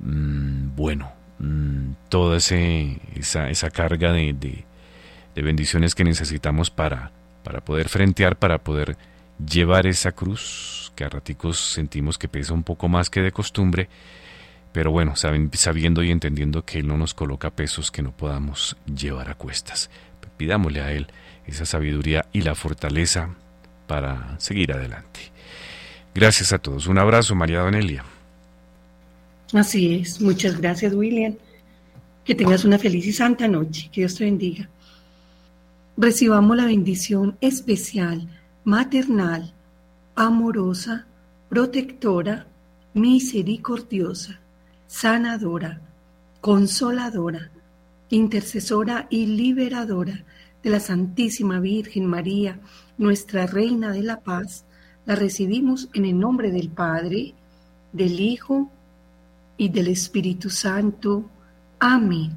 mm, 0.00 0.74
bueno, 0.76 1.12
mm, 1.38 1.92
toda 2.08 2.38
ese, 2.38 3.00
esa, 3.14 3.50
esa 3.50 3.70
carga 3.70 4.12
de, 4.12 4.32
de- 4.32 4.64
bendiciones 5.42 5.94
que 5.94 6.04
necesitamos 6.04 6.68
para, 6.68 7.12
para 7.44 7.62
poder 7.62 7.88
frentear, 7.88 8.36
para 8.36 8.58
poder 8.58 8.98
llevar 9.42 9.86
esa 9.86 10.12
cruz, 10.12 10.92
que 10.94 11.02
a 11.04 11.08
raticos 11.08 11.58
sentimos 11.58 12.18
que 12.18 12.28
pesa 12.28 12.52
un 12.52 12.62
poco 12.62 12.88
más 12.90 13.08
que 13.08 13.22
de 13.22 13.32
costumbre, 13.32 13.88
pero 14.72 14.90
bueno, 14.90 15.14
sabiendo 15.16 16.02
y 16.02 16.10
entendiendo 16.10 16.66
que 16.66 16.78
Él 16.80 16.88
no 16.88 16.98
nos 16.98 17.14
coloca 17.14 17.48
pesos 17.48 17.90
que 17.90 18.02
no 18.02 18.12
podamos 18.14 18.76
llevar 18.84 19.30
a 19.30 19.34
cuestas. 19.34 19.88
Pidámosle 20.36 20.82
a 20.82 20.92
Él 20.92 21.06
esa 21.46 21.64
sabiduría 21.64 22.26
y 22.32 22.42
la 22.42 22.54
fortaleza 22.54 23.30
para 23.86 24.38
seguir 24.38 24.72
adelante. 24.74 25.29
Gracias 26.20 26.52
a 26.52 26.58
todos. 26.58 26.86
Un 26.86 26.98
abrazo, 26.98 27.34
María 27.34 27.60
Donelia. 27.60 28.04
Así 29.54 29.94
es. 29.94 30.20
Muchas 30.20 30.60
gracias, 30.60 30.92
William. 30.92 31.34
Que 32.26 32.34
tengas 32.34 32.66
una 32.66 32.78
feliz 32.78 33.06
y 33.06 33.12
santa 33.14 33.48
noche. 33.48 33.88
Que 33.90 34.02
Dios 34.02 34.16
te 34.16 34.24
bendiga. 34.24 34.68
Recibamos 35.96 36.58
la 36.58 36.66
bendición 36.66 37.38
especial, 37.40 38.28
maternal, 38.64 39.54
amorosa, 40.14 41.06
protectora, 41.48 42.46
misericordiosa, 42.92 44.40
sanadora, 44.88 45.80
consoladora, 46.42 47.50
intercesora 48.10 49.06
y 49.08 49.24
liberadora 49.24 50.22
de 50.62 50.68
la 50.68 50.80
Santísima 50.80 51.60
Virgen 51.60 52.04
María, 52.04 52.60
nuestra 52.98 53.46
Reina 53.46 53.90
de 53.92 54.02
la 54.02 54.20
Paz, 54.20 54.66
la 55.06 55.14
recibimos 55.14 55.88
en 55.92 56.04
el 56.04 56.18
nombre 56.18 56.50
del 56.50 56.68
Padre, 56.68 57.34
del 57.92 58.20
Hijo 58.20 58.70
y 59.56 59.68
del 59.68 59.88
Espíritu 59.88 60.50
Santo. 60.50 61.28
Amén. 61.78 62.36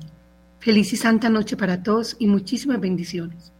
Feliz 0.59 0.93
y 0.93 0.97
santa 0.97 1.29
noche 1.29 1.57
para 1.57 1.83
todos 1.83 2.15
y 2.19 2.27
muchísimas 2.27 2.79
bendiciones. 2.79 3.51